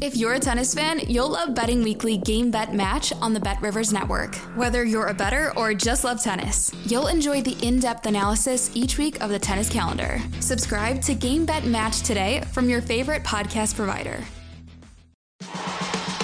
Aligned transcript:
If 0.00 0.16
you're 0.16 0.32
a 0.34 0.40
tennis 0.40 0.74
fan, 0.74 1.00
you'll 1.06 1.28
love 1.28 1.54
Betting 1.54 1.82
Weekly 1.82 2.16
Game 2.16 2.50
Bet 2.50 2.74
Match 2.74 3.12
on 3.20 3.34
the 3.34 3.40
Bet 3.40 3.60
Rivers 3.60 3.92
Network. 3.92 4.34
Whether 4.56 4.84
you're 4.84 5.08
a 5.08 5.14
better 5.14 5.52
or 5.56 5.74
just 5.74 6.02
love 6.02 6.22
tennis, 6.22 6.72
you'll 6.86 7.08
enjoy 7.08 7.42
the 7.42 7.56
in 7.64 7.78
depth 7.78 8.06
analysis 8.06 8.70
each 8.74 8.98
week 8.98 9.20
of 9.22 9.30
the 9.30 9.38
tennis 9.38 9.68
calendar. 9.68 10.18
Subscribe 10.40 11.02
to 11.02 11.14
Game 11.14 11.44
Bet 11.44 11.66
Match 11.66 12.00
today 12.02 12.42
from 12.52 12.68
your 12.68 12.80
favorite 12.80 13.22
podcast 13.22 13.76
provider. 13.76 14.24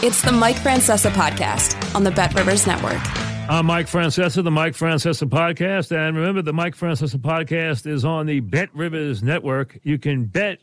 It's 0.03 0.23
the 0.23 0.33
Mike 0.33 0.57
Francesa 0.57 1.11
podcast 1.11 1.95
on 1.95 2.05
the 2.05 2.11
Bet 2.11 2.35
Rivers 2.35 2.67
Network. 2.67 3.01
I'm 3.51 3.67
Mike 3.67 3.87
Francesa, 3.87 4.43
the 4.43 4.51
Mike 4.51 4.75
Francesa 4.75 5.29
podcast. 5.29 5.95
And 5.97 6.17
remember, 6.17 6.43
the 6.43 6.53
Mike 6.53 6.77
Francesa 6.77 7.17
podcast 7.17 7.87
is 7.87 8.05
on 8.05 8.27
the 8.27 8.41
Bet 8.41 8.75
Rivers 8.75 9.23
Network. 9.23 9.79
You 9.83 9.99
can 9.99 10.25
bet 10.25 10.59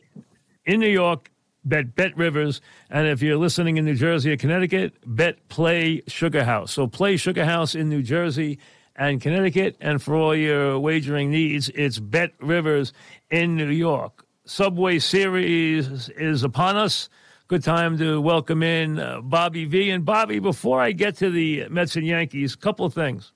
in 0.66 0.80
New 0.80 0.88
York 0.88 1.30
bet 1.66 1.94
Bet 1.94 2.16
Rivers. 2.16 2.60
And 2.88 3.06
if 3.06 3.20
you're 3.20 3.36
listening 3.36 3.76
in 3.76 3.84
New 3.84 3.94
Jersey 3.94 4.32
or 4.32 4.36
Connecticut, 4.36 4.94
bet 5.04 5.48
Play 5.48 6.02
Sugar 6.06 6.44
House. 6.44 6.72
So 6.72 6.86
Play 6.86 7.16
Sugar 7.16 7.44
House 7.44 7.74
in 7.74 7.88
New 7.88 8.02
Jersey 8.02 8.58
and 8.94 9.20
Connecticut. 9.20 9.76
And 9.80 10.00
for 10.00 10.14
all 10.14 10.34
your 10.34 10.78
wagering 10.78 11.30
needs, 11.30 11.68
it's 11.70 11.98
Bet 11.98 12.32
Rivers 12.40 12.92
in 13.30 13.56
New 13.56 13.68
York. 13.68 14.24
Subway 14.46 15.00
Series 15.00 16.08
is 16.10 16.44
upon 16.44 16.76
us. 16.76 17.08
Good 17.48 17.62
time 17.62 17.98
to 17.98 18.20
welcome 18.20 18.62
in 18.62 18.98
uh, 18.98 19.20
Bobby 19.20 19.66
V. 19.66 19.90
And 19.90 20.04
Bobby, 20.04 20.38
before 20.38 20.80
I 20.80 20.92
get 20.92 21.16
to 21.18 21.30
the 21.30 21.68
Mets 21.68 21.96
and 21.96 22.06
Yankees, 22.06 22.54
a 22.54 22.58
couple 22.58 22.86
of 22.86 22.94
things. 22.94 23.32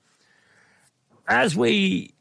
As 1.27 1.55
we 1.55 2.13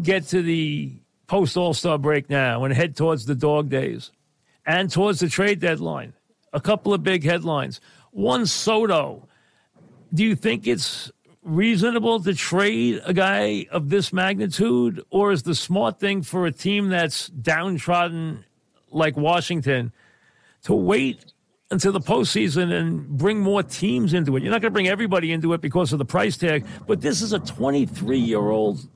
get 0.00 0.24
to 0.28 0.42
the 0.42 0.92
post 1.26 1.56
All 1.56 1.74
Star 1.74 1.98
break 1.98 2.30
now 2.30 2.64
and 2.64 2.72
head 2.72 2.96
towards 2.96 3.26
the 3.26 3.34
dog 3.34 3.70
days, 3.70 4.12
and 4.66 4.90
towards 4.90 5.20
the 5.20 5.28
trade 5.28 5.60
deadline. 5.60 6.12
A 6.52 6.60
couple 6.60 6.92
of 6.92 7.02
big 7.02 7.24
headlines. 7.24 7.80
One, 8.10 8.46
Soto. 8.46 9.28
Do 10.12 10.24
you 10.24 10.34
think 10.34 10.66
it's 10.66 11.10
reasonable 11.42 12.20
to 12.20 12.34
trade 12.34 13.00
a 13.04 13.14
guy 13.14 13.66
of 13.70 13.88
this 13.88 14.12
magnitude, 14.12 15.04
or 15.10 15.32
is 15.32 15.44
the 15.44 15.54
smart 15.54 16.00
thing 16.00 16.22
for 16.22 16.46
a 16.46 16.52
team 16.52 16.88
that's 16.88 17.28
downtrodden 17.28 18.44
like 18.90 19.16
Washington 19.16 19.92
to 20.62 20.74
wait 20.74 21.32
until 21.70 21.92
the 21.92 22.00
postseason 22.00 22.72
and 22.72 23.06
bring 23.08 23.40
more 23.40 23.62
teams 23.62 24.14
into 24.14 24.36
it? 24.36 24.42
You're 24.42 24.52
not 24.52 24.62
going 24.62 24.72
to 24.72 24.74
bring 24.74 24.88
everybody 24.88 25.32
into 25.32 25.52
it 25.52 25.60
because 25.60 25.92
of 25.92 25.98
the 25.98 26.04
price 26.04 26.36
tag, 26.36 26.64
but 26.86 27.00
this 27.00 27.22
is 27.22 27.32
a 27.32 27.38
23 27.38 28.18
year 28.18 28.40
old 28.40 28.88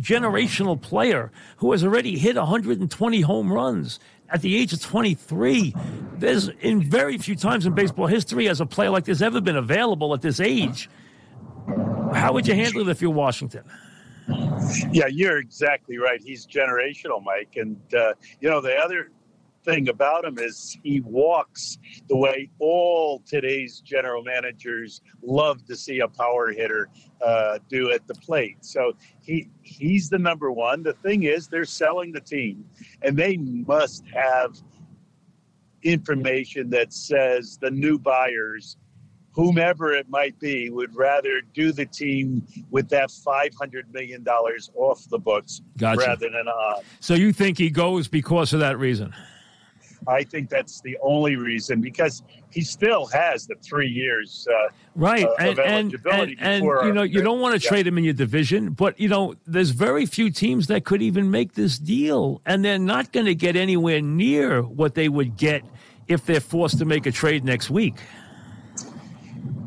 generational 0.00 0.80
player 0.80 1.30
who 1.58 1.72
has 1.72 1.84
already 1.84 2.18
hit 2.18 2.36
120 2.36 3.20
home 3.20 3.52
runs 3.52 3.98
at 4.28 4.42
the 4.42 4.56
age 4.56 4.72
of 4.72 4.80
23. 4.80 5.74
There's 6.18 6.48
in 6.48 6.82
very 6.82 7.18
few 7.18 7.36
times 7.36 7.66
in 7.66 7.74
baseball 7.74 8.06
history 8.06 8.46
has 8.46 8.60
a 8.60 8.66
player 8.66 8.90
like 8.90 9.04
this 9.04 9.20
ever 9.20 9.40
been 9.40 9.56
available 9.56 10.14
at 10.14 10.22
this 10.22 10.40
age. 10.40 10.88
How 12.14 12.32
would 12.32 12.46
you 12.46 12.54
handle 12.54 12.82
it 12.82 12.90
if 12.90 13.00
you're 13.00 13.10
Washington? 13.10 13.64
Yeah, 14.92 15.06
you're 15.06 15.38
exactly 15.38 15.98
right. 15.98 16.20
He's 16.22 16.46
generational, 16.46 17.22
Mike. 17.22 17.54
And, 17.56 17.80
uh, 17.94 18.14
you 18.40 18.48
know, 18.48 18.60
the 18.60 18.76
other 18.76 19.10
thing 19.64 19.88
about 19.88 20.24
him 20.24 20.38
is 20.38 20.76
he 20.82 21.00
walks 21.00 21.78
the 22.08 22.16
way 22.16 22.50
all 22.58 23.22
today's 23.26 23.80
general 23.80 24.22
managers 24.22 25.02
love 25.22 25.64
to 25.66 25.76
see 25.76 26.00
a 26.00 26.08
power 26.08 26.50
hitter 26.50 26.88
uh, 27.24 27.58
do 27.68 27.90
at 27.90 28.06
the 28.06 28.14
plate. 28.14 28.64
So 28.64 28.92
he 29.20 29.48
he's 29.62 30.08
the 30.08 30.18
number 30.18 30.50
one. 30.50 30.82
The 30.82 30.94
thing 30.94 31.24
is, 31.24 31.48
they're 31.48 31.64
selling 31.64 32.12
the 32.12 32.20
team, 32.20 32.64
and 33.02 33.16
they 33.16 33.36
must 33.36 34.04
have 34.14 34.56
information 35.82 36.70
that 36.70 36.92
says 36.92 37.58
the 37.60 37.70
new 37.70 37.98
buyers 37.98 38.76
whomever 39.32 39.92
it 39.92 40.08
might 40.08 40.38
be, 40.40 40.70
would 40.70 40.94
rather 40.94 41.40
do 41.54 41.72
the 41.72 41.86
team 41.86 42.46
with 42.70 42.88
that 42.88 43.10
$500 43.10 43.50
million 43.92 44.26
off 44.26 45.08
the 45.08 45.18
books 45.18 45.62
gotcha. 45.78 46.00
rather 46.00 46.28
than 46.28 46.48
on. 46.48 46.82
So 47.00 47.14
you 47.14 47.32
think 47.32 47.58
he 47.58 47.70
goes 47.70 48.08
because 48.08 48.52
of 48.52 48.60
that 48.60 48.78
reason? 48.78 49.14
I 50.10 50.24
think 50.24 50.48
that's 50.50 50.80
the 50.80 50.98
only 51.02 51.36
reason 51.36 51.80
because 51.80 52.22
he 52.50 52.62
still 52.62 53.06
has 53.06 53.46
the 53.46 53.54
three 53.62 53.88
years 53.88 54.46
uh, 54.50 54.68
right 54.96 55.24
uh, 55.24 55.34
and, 55.38 55.58
and, 55.58 55.96
and, 56.10 56.36
and 56.40 56.64
you 56.64 56.92
know 56.92 57.02
you 57.02 57.22
don't 57.22 57.40
want 57.40 57.54
to 57.58 57.64
yeah. 57.64 57.68
trade 57.68 57.86
him 57.86 57.96
in 57.96 58.04
your 58.04 58.14
division, 58.14 58.70
but 58.70 58.98
you 58.98 59.08
know 59.08 59.34
there's 59.46 59.70
very 59.70 60.06
few 60.06 60.30
teams 60.30 60.66
that 60.66 60.84
could 60.84 61.00
even 61.00 61.30
make 61.30 61.54
this 61.54 61.78
deal, 61.78 62.42
and 62.44 62.64
they're 62.64 62.78
not 62.78 63.12
going 63.12 63.26
to 63.26 63.34
get 63.34 63.54
anywhere 63.54 64.00
near 64.00 64.62
what 64.62 64.94
they 64.94 65.08
would 65.08 65.36
get 65.36 65.62
if 66.08 66.26
they're 66.26 66.40
forced 66.40 66.78
to 66.78 66.84
make 66.84 67.06
a 67.06 67.12
trade 67.12 67.44
next 67.44 67.70
week. 67.70 67.94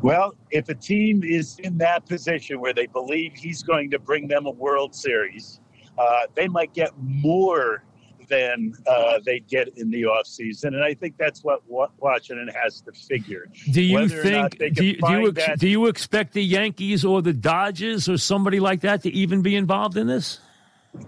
Well, 0.02 0.34
if 0.50 0.68
a 0.68 0.74
team 0.74 1.24
is 1.24 1.58
in 1.60 1.78
that 1.78 2.04
position 2.04 2.60
where 2.60 2.74
they 2.74 2.86
believe 2.86 3.32
he's 3.32 3.62
going 3.62 3.90
to 3.92 3.98
bring 3.98 4.28
them 4.28 4.44
a 4.44 4.50
World 4.50 4.94
Series, 4.94 5.60
uh, 5.96 6.26
they 6.34 6.46
might 6.46 6.74
get 6.74 6.90
more 6.98 7.82
than 8.28 8.74
uh, 8.86 9.18
they 9.24 9.40
get 9.40 9.68
in 9.76 9.90
the 9.90 10.04
off 10.04 10.26
season, 10.26 10.74
And 10.74 10.82
I 10.82 10.94
think 10.94 11.16
that's 11.16 11.42
what 11.42 11.62
Washington 11.68 12.48
has 12.62 12.80
to 12.82 12.92
figure. 12.92 13.48
Do 13.70 13.82
you 13.82 13.94
Whether 13.94 14.22
think, 14.22 14.58
do 14.58 14.84
you, 14.84 14.96
do, 14.96 15.12
you 15.12 15.34
ex- 15.36 15.60
do 15.60 15.68
you 15.68 15.86
expect 15.86 16.32
the 16.32 16.44
Yankees 16.44 17.04
or 17.04 17.22
the 17.22 17.32
Dodgers 17.32 18.08
or 18.08 18.18
somebody 18.18 18.60
like 18.60 18.80
that 18.80 19.02
to 19.02 19.10
even 19.10 19.42
be 19.42 19.56
involved 19.56 19.96
in 19.96 20.06
this? 20.06 20.40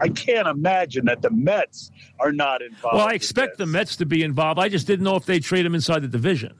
I 0.00 0.09
can't 0.09 0.49
imagine 0.49 1.04
that 1.06 1.22
the 1.22 1.31
Mets 1.31 1.91
are 2.19 2.32
not 2.32 2.60
involved. 2.60 2.97
Well, 2.97 3.06
I 3.06 3.12
expect 3.12 3.59
the 3.59 3.66
Mets 3.66 3.97
to 3.97 4.06
be 4.06 4.22
involved. 4.22 4.59
I 4.59 4.69
just 4.69 4.87
didn't 4.87 5.04
know 5.04 5.16
if 5.16 5.27
they 5.27 5.38
trade 5.38 5.65
them 5.65 5.75
inside 5.75 6.03
the 6.03 6.09
division. 6.09 6.54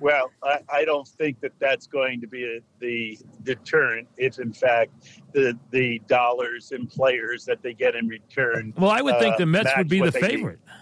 Well, 0.00 0.30
I, 0.42 0.58
I, 0.72 0.84
don't 0.84 1.06
think 1.06 1.40
that 1.40 1.52
that's 1.58 1.86
going 1.86 2.20
to 2.20 2.26
be 2.26 2.44
a, 2.44 2.60
the 2.80 3.18
deterrent 3.44 4.08
if, 4.16 4.38
in 4.38 4.52
fact, 4.52 4.92
the 5.32 5.58
the 5.70 6.00
dollars 6.08 6.72
and 6.72 6.90
players 6.90 7.44
that 7.44 7.62
they 7.62 7.74
get 7.74 7.94
in 7.94 8.08
return. 8.08 8.74
Well, 8.76 8.90
I 8.90 9.00
would 9.00 9.18
think 9.18 9.36
the 9.36 9.44
uh, 9.44 9.46
Mets 9.46 9.70
would 9.76 9.88
be 9.88 10.00
the 10.00 10.12
favorite. 10.12 10.58
Need. 10.66 10.74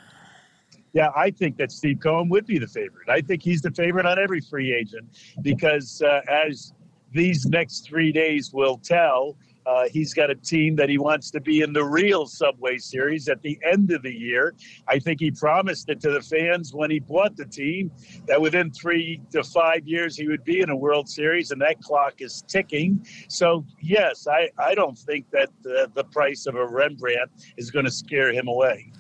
Yeah, 0.94 1.08
I 1.16 1.30
think 1.30 1.56
that 1.56 1.72
Steve 1.72 2.00
Cohen 2.00 2.28
would 2.28 2.46
be 2.46 2.58
the 2.58 2.66
favorite. 2.66 3.08
I 3.08 3.20
think 3.22 3.42
he's 3.42 3.62
the 3.62 3.70
favorite 3.70 4.04
on 4.04 4.18
every 4.18 4.40
free 4.40 4.74
agent 4.74 5.06
because, 5.40 6.02
uh, 6.02 6.20
as 6.28 6.74
these 7.12 7.46
next 7.46 7.86
three 7.86 8.12
days 8.12 8.52
will 8.52 8.78
tell, 8.78 9.36
uh, 9.66 9.88
he's 9.88 10.12
got 10.12 10.30
a 10.30 10.34
team 10.34 10.76
that 10.76 10.88
he 10.88 10.98
wants 10.98 11.30
to 11.30 11.40
be 11.40 11.60
in 11.60 11.72
the 11.72 11.84
real 11.84 12.26
Subway 12.26 12.78
Series 12.78 13.28
at 13.28 13.40
the 13.42 13.58
end 13.64 13.92
of 13.92 14.02
the 14.02 14.12
year. 14.12 14.54
I 14.88 14.98
think 14.98 15.20
he 15.20 15.30
promised 15.30 15.88
it 15.88 16.00
to 16.00 16.10
the 16.10 16.20
fans 16.20 16.74
when 16.74 16.90
he 16.90 16.98
bought 16.98 17.36
the 17.36 17.44
team 17.44 17.90
that 18.26 18.40
within 18.40 18.70
three 18.70 19.20
to 19.30 19.44
five 19.44 19.86
years 19.86 20.16
he 20.16 20.26
would 20.26 20.44
be 20.44 20.60
in 20.60 20.70
a 20.70 20.76
World 20.76 21.08
Series, 21.08 21.50
and 21.50 21.60
that 21.60 21.80
clock 21.80 22.20
is 22.20 22.42
ticking. 22.48 23.06
So, 23.28 23.64
yes, 23.80 24.26
I, 24.26 24.50
I 24.58 24.74
don't 24.74 24.98
think 24.98 25.30
that 25.30 25.50
the, 25.62 25.90
the 25.94 26.04
price 26.04 26.46
of 26.46 26.56
a 26.56 26.66
Rembrandt 26.66 27.30
is 27.56 27.70
going 27.70 27.84
to 27.84 27.90
scare 27.90 28.32
him 28.32 28.48
away. 28.48 28.92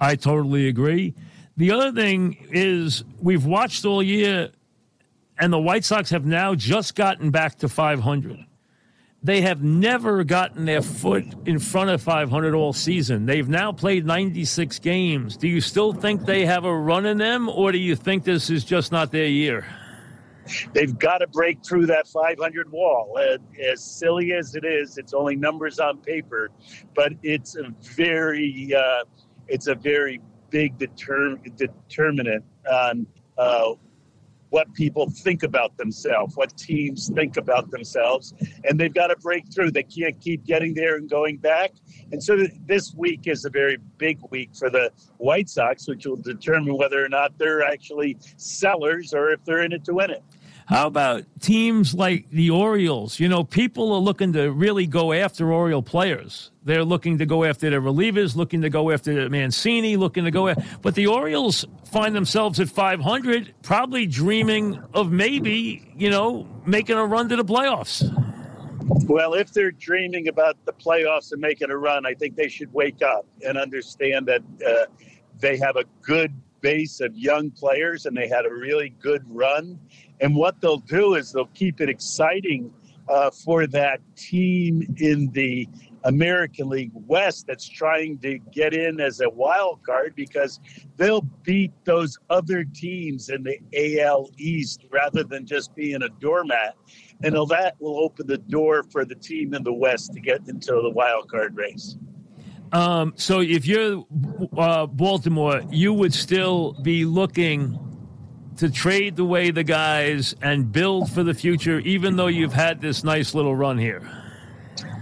I 0.00 0.16
totally 0.16 0.68
agree. 0.68 1.14
The 1.56 1.72
other 1.72 1.92
thing 1.92 2.36
is 2.50 3.04
we've 3.20 3.44
watched 3.44 3.84
all 3.84 4.02
year, 4.02 4.50
and 5.38 5.52
the 5.52 5.58
White 5.58 5.84
Sox 5.84 6.10
have 6.10 6.24
now 6.24 6.54
just 6.54 6.94
gotten 6.94 7.30
back 7.30 7.56
to 7.58 7.68
500 7.68 8.46
they 9.22 9.42
have 9.42 9.62
never 9.62 10.24
gotten 10.24 10.64
their 10.64 10.80
foot 10.80 11.26
in 11.44 11.58
front 11.58 11.90
of 11.90 12.00
500 12.02 12.54
all 12.54 12.72
season. 12.72 13.26
They've 13.26 13.48
now 13.48 13.70
played 13.70 14.06
96 14.06 14.78
games. 14.78 15.36
Do 15.36 15.46
you 15.46 15.60
still 15.60 15.92
think 15.92 16.24
they 16.24 16.46
have 16.46 16.64
a 16.64 16.74
run 16.74 17.04
in 17.04 17.18
them, 17.18 17.48
or 17.48 17.70
do 17.70 17.78
you 17.78 17.96
think 17.96 18.24
this 18.24 18.48
is 18.48 18.64
just 18.64 18.92
not 18.92 19.12
their 19.12 19.26
year? 19.26 19.66
They've 20.72 20.98
got 20.98 21.18
to 21.18 21.26
break 21.28 21.64
through 21.64 21.86
that 21.86 22.08
500 22.08 22.72
wall. 22.72 23.18
as 23.62 23.84
silly 23.84 24.32
as 24.32 24.54
it 24.54 24.64
is, 24.64 24.96
it's 24.96 25.12
only 25.12 25.36
numbers 25.36 25.78
on 25.78 25.98
paper, 25.98 26.50
but 26.94 27.12
it's 27.22 27.56
a 27.56 27.72
very, 27.94 28.72
uh, 28.74 29.04
it's 29.48 29.66
a 29.66 29.74
very 29.74 30.20
big 30.48 30.78
determ- 30.78 31.38
determinant 31.56 32.44
on 32.70 33.06
uh, 33.38 33.74
what 34.50 34.72
people 34.74 35.08
think 35.08 35.42
about 35.42 35.76
themselves, 35.76 36.36
what 36.36 36.56
teams 36.56 37.08
think 37.14 37.36
about 37.36 37.70
themselves, 37.70 38.34
and 38.64 38.78
they've 38.78 38.92
got 38.94 39.08
to 39.08 39.16
break 39.16 39.52
through. 39.52 39.70
They 39.70 39.84
can't 39.84 40.20
keep 40.20 40.44
getting 40.44 40.74
there 40.74 40.96
and 40.96 41.08
going 41.08 41.38
back. 41.38 41.72
And 42.12 42.22
so 42.22 42.46
this 42.66 42.92
week 42.94 43.26
is 43.26 43.44
a 43.44 43.50
very 43.50 43.78
big 43.98 44.18
week 44.30 44.50
for 44.54 44.68
the 44.68 44.90
White 45.18 45.48
Sox, 45.48 45.88
which 45.88 46.06
will 46.06 46.16
determine 46.16 46.76
whether 46.76 47.04
or 47.04 47.08
not 47.08 47.38
they're 47.38 47.62
actually 47.62 48.16
sellers 48.36 49.14
or 49.14 49.30
if 49.30 49.44
they're 49.44 49.62
in 49.62 49.72
it 49.72 49.84
to 49.84 49.94
win 49.94 50.10
it. 50.10 50.22
How 50.70 50.86
about 50.86 51.24
teams 51.40 51.94
like 51.94 52.30
the 52.30 52.50
Orioles? 52.50 53.18
You 53.18 53.28
know, 53.28 53.42
people 53.42 53.92
are 53.92 53.98
looking 53.98 54.32
to 54.34 54.52
really 54.52 54.86
go 54.86 55.12
after 55.12 55.52
Oriole 55.52 55.82
players. 55.82 56.52
They're 56.62 56.84
looking 56.84 57.18
to 57.18 57.26
go 57.26 57.42
after 57.42 57.68
their 57.70 57.80
relievers, 57.80 58.36
looking 58.36 58.62
to 58.62 58.70
go 58.70 58.92
after 58.92 59.28
Mancini, 59.28 59.96
looking 59.96 60.26
to 60.26 60.30
go 60.30 60.46
after. 60.46 60.62
But 60.80 60.94
the 60.94 61.08
Orioles 61.08 61.64
find 61.86 62.14
themselves 62.14 62.60
at 62.60 62.68
500, 62.68 63.52
probably 63.62 64.06
dreaming 64.06 64.80
of 64.94 65.10
maybe, 65.10 65.92
you 65.96 66.08
know, 66.08 66.46
making 66.64 66.96
a 66.96 67.04
run 67.04 67.28
to 67.30 67.36
the 67.36 67.44
playoffs. 67.44 68.04
Well, 69.08 69.34
if 69.34 69.52
they're 69.52 69.72
dreaming 69.72 70.28
about 70.28 70.56
the 70.66 70.72
playoffs 70.72 71.32
and 71.32 71.40
making 71.40 71.70
a 71.70 71.76
run, 71.76 72.06
I 72.06 72.14
think 72.14 72.36
they 72.36 72.48
should 72.48 72.72
wake 72.72 73.02
up 73.02 73.26
and 73.44 73.58
understand 73.58 74.26
that 74.26 74.42
uh, 74.64 74.86
they 75.40 75.56
have 75.56 75.74
a 75.74 75.84
good 76.00 76.32
base 76.60 77.00
of 77.00 77.16
young 77.16 77.50
players 77.50 78.06
and 78.06 78.16
they 78.16 78.28
had 78.28 78.46
a 78.46 78.52
really 78.52 78.90
good 79.00 79.24
run. 79.26 79.80
And 80.20 80.36
what 80.36 80.60
they'll 80.60 80.78
do 80.78 81.14
is 81.14 81.32
they'll 81.32 81.46
keep 81.46 81.80
it 81.80 81.88
exciting 81.88 82.72
uh, 83.08 83.30
for 83.30 83.66
that 83.66 84.00
team 84.16 84.94
in 84.98 85.30
the 85.32 85.68
American 86.04 86.68
League 86.68 86.92
West 86.94 87.46
that's 87.46 87.68
trying 87.68 88.18
to 88.18 88.38
get 88.52 88.72
in 88.72 89.00
as 89.00 89.20
a 89.20 89.28
wild 89.28 89.82
card 89.82 90.14
because 90.14 90.60
they'll 90.96 91.26
beat 91.42 91.72
those 91.84 92.18
other 92.30 92.64
teams 92.64 93.28
in 93.28 93.42
the 93.42 94.00
AL 94.00 94.30
East 94.38 94.84
rather 94.90 95.24
than 95.24 95.46
just 95.46 95.74
being 95.74 96.02
a 96.02 96.08
doormat. 96.20 96.76
And 97.22 97.34
that 97.50 97.74
will 97.80 97.98
open 97.98 98.26
the 98.26 98.38
door 98.38 98.82
for 98.82 99.04
the 99.04 99.14
team 99.14 99.52
in 99.52 99.62
the 99.62 99.72
West 99.72 100.12
to 100.14 100.20
get 100.20 100.48
into 100.48 100.72
the 100.72 100.90
wild 100.90 101.28
card 101.30 101.56
race. 101.56 101.96
Um, 102.72 103.12
so 103.16 103.40
if 103.40 103.66
you're 103.66 104.06
uh, 104.56 104.86
Baltimore, 104.86 105.62
you 105.70 105.92
would 105.92 106.14
still 106.14 106.74
be 106.82 107.04
looking 107.04 107.78
to 108.60 108.70
trade 108.70 109.18
away 109.18 109.50
the 109.50 109.64
guys 109.64 110.34
and 110.42 110.70
build 110.70 111.10
for 111.10 111.22
the 111.22 111.32
future, 111.32 111.78
even 111.80 112.16
though 112.16 112.26
you've 112.26 112.52
had 112.52 112.78
this 112.78 113.02
nice 113.02 113.34
little 113.34 113.56
run 113.56 113.78
here. 113.78 114.02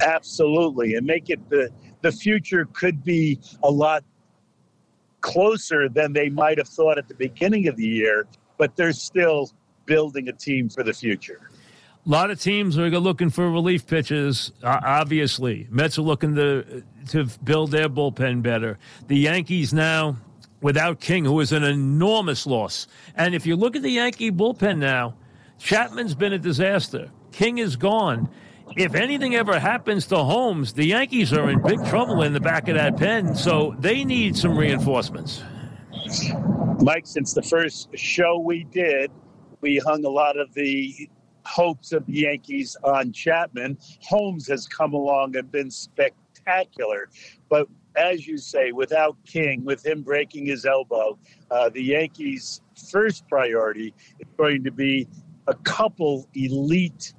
Absolutely, 0.00 0.94
and 0.94 1.04
make 1.04 1.28
it 1.28 1.40
the 1.50 1.68
the 2.02 2.12
future 2.12 2.68
could 2.72 3.02
be 3.02 3.36
a 3.64 3.70
lot 3.70 4.04
closer 5.22 5.88
than 5.88 6.12
they 6.12 6.28
might 6.28 6.56
have 6.56 6.68
thought 6.68 6.98
at 6.98 7.08
the 7.08 7.16
beginning 7.16 7.66
of 7.66 7.74
the 7.74 7.84
year, 7.84 8.28
but 8.58 8.76
they're 8.76 8.92
still 8.92 9.50
building 9.86 10.28
a 10.28 10.32
team 10.32 10.68
for 10.68 10.84
the 10.84 10.92
future. 10.92 11.50
A 12.06 12.08
lot 12.08 12.30
of 12.30 12.40
teams 12.40 12.78
are 12.78 12.88
looking 12.88 13.28
for 13.28 13.50
relief 13.50 13.88
pitches. 13.88 14.52
Obviously, 14.62 15.66
Mets 15.68 15.98
are 15.98 16.02
looking 16.02 16.36
to 16.36 16.84
to 17.08 17.26
build 17.42 17.72
their 17.72 17.88
bullpen 17.88 18.40
better. 18.40 18.78
The 19.08 19.18
Yankees 19.18 19.74
now 19.74 20.16
without 20.60 21.00
King, 21.00 21.24
who 21.24 21.40
is 21.40 21.52
an 21.52 21.64
enormous 21.64 22.46
loss. 22.46 22.86
And 23.14 23.34
if 23.34 23.46
you 23.46 23.56
look 23.56 23.76
at 23.76 23.82
the 23.82 23.90
Yankee 23.90 24.30
bullpen 24.30 24.78
now, 24.78 25.14
Chapman's 25.58 26.14
been 26.14 26.32
a 26.32 26.38
disaster. 26.38 27.10
King 27.32 27.58
is 27.58 27.76
gone. 27.76 28.28
If 28.76 28.94
anything 28.94 29.34
ever 29.34 29.58
happens 29.58 30.06
to 30.06 30.16
Holmes, 30.18 30.72
the 30.72 30.86
Yankees 30.86 31.32
are 31.32 31.50
in 31.50 31.62
big 31.62 31.84
trouble 31.86 32.22
in 32.22 32.32
the 32.32 32.40
back 32.40 32.68
of 32.68 32.74
that 32.74 32.96
pen. 32.96 33.34
So 33.34 33.74
they 33.78 34.04
need 34.04 34.36
some 34.36 34.56
reinforcements. 34.56 35.42
Mike, 36.80 37.06
since 37.06 37.34
the 37.34 37.42
first 37.42 37.88
show 37.96 38.38
we 38.38 38.64
did, 38.64 39.10
we 39.60 39.78
hung 39.78 40.04
a 40.04 40.08
lot 40.08 40.38
of 40.38 40.52
the 40.54 41.08
hopes 41.44 41.92
of 41.92 42.06
the 42.06 42.12
Yankees 42.12 42.76
on 42.84 43.10
Chapman. 43.12 43.78
Holmes 44.02 44.46
has 44.48 44.68
come 44.68 44.92
along 44.92 45.36
and 45.36 45.50
been 45.50 45.70
spectacular. 45.70 47.08
But 47.48 47.68
as 47.98 48.26
you 48.26 48.38
say, 48.38 48.72
without 48.72 49.16
King, 49.26 49.64
with 49.64 49.84
him 49.84 50.02
breaking 50.02 50.46
his 50.46 50.64
elbow, 50.64 51.18
uh, 51.50 51.68
the 51.68 51.82
Yankees' 51.82 52.62
first 52.90 53.26
priority 53.28 53.92
is 54.20 54.28
going 54.36 54.62
to 54.64 54.70
be 54.70 55.08
a 55.48 55.54
couple 55.54 56.28
elite 56.34 57.12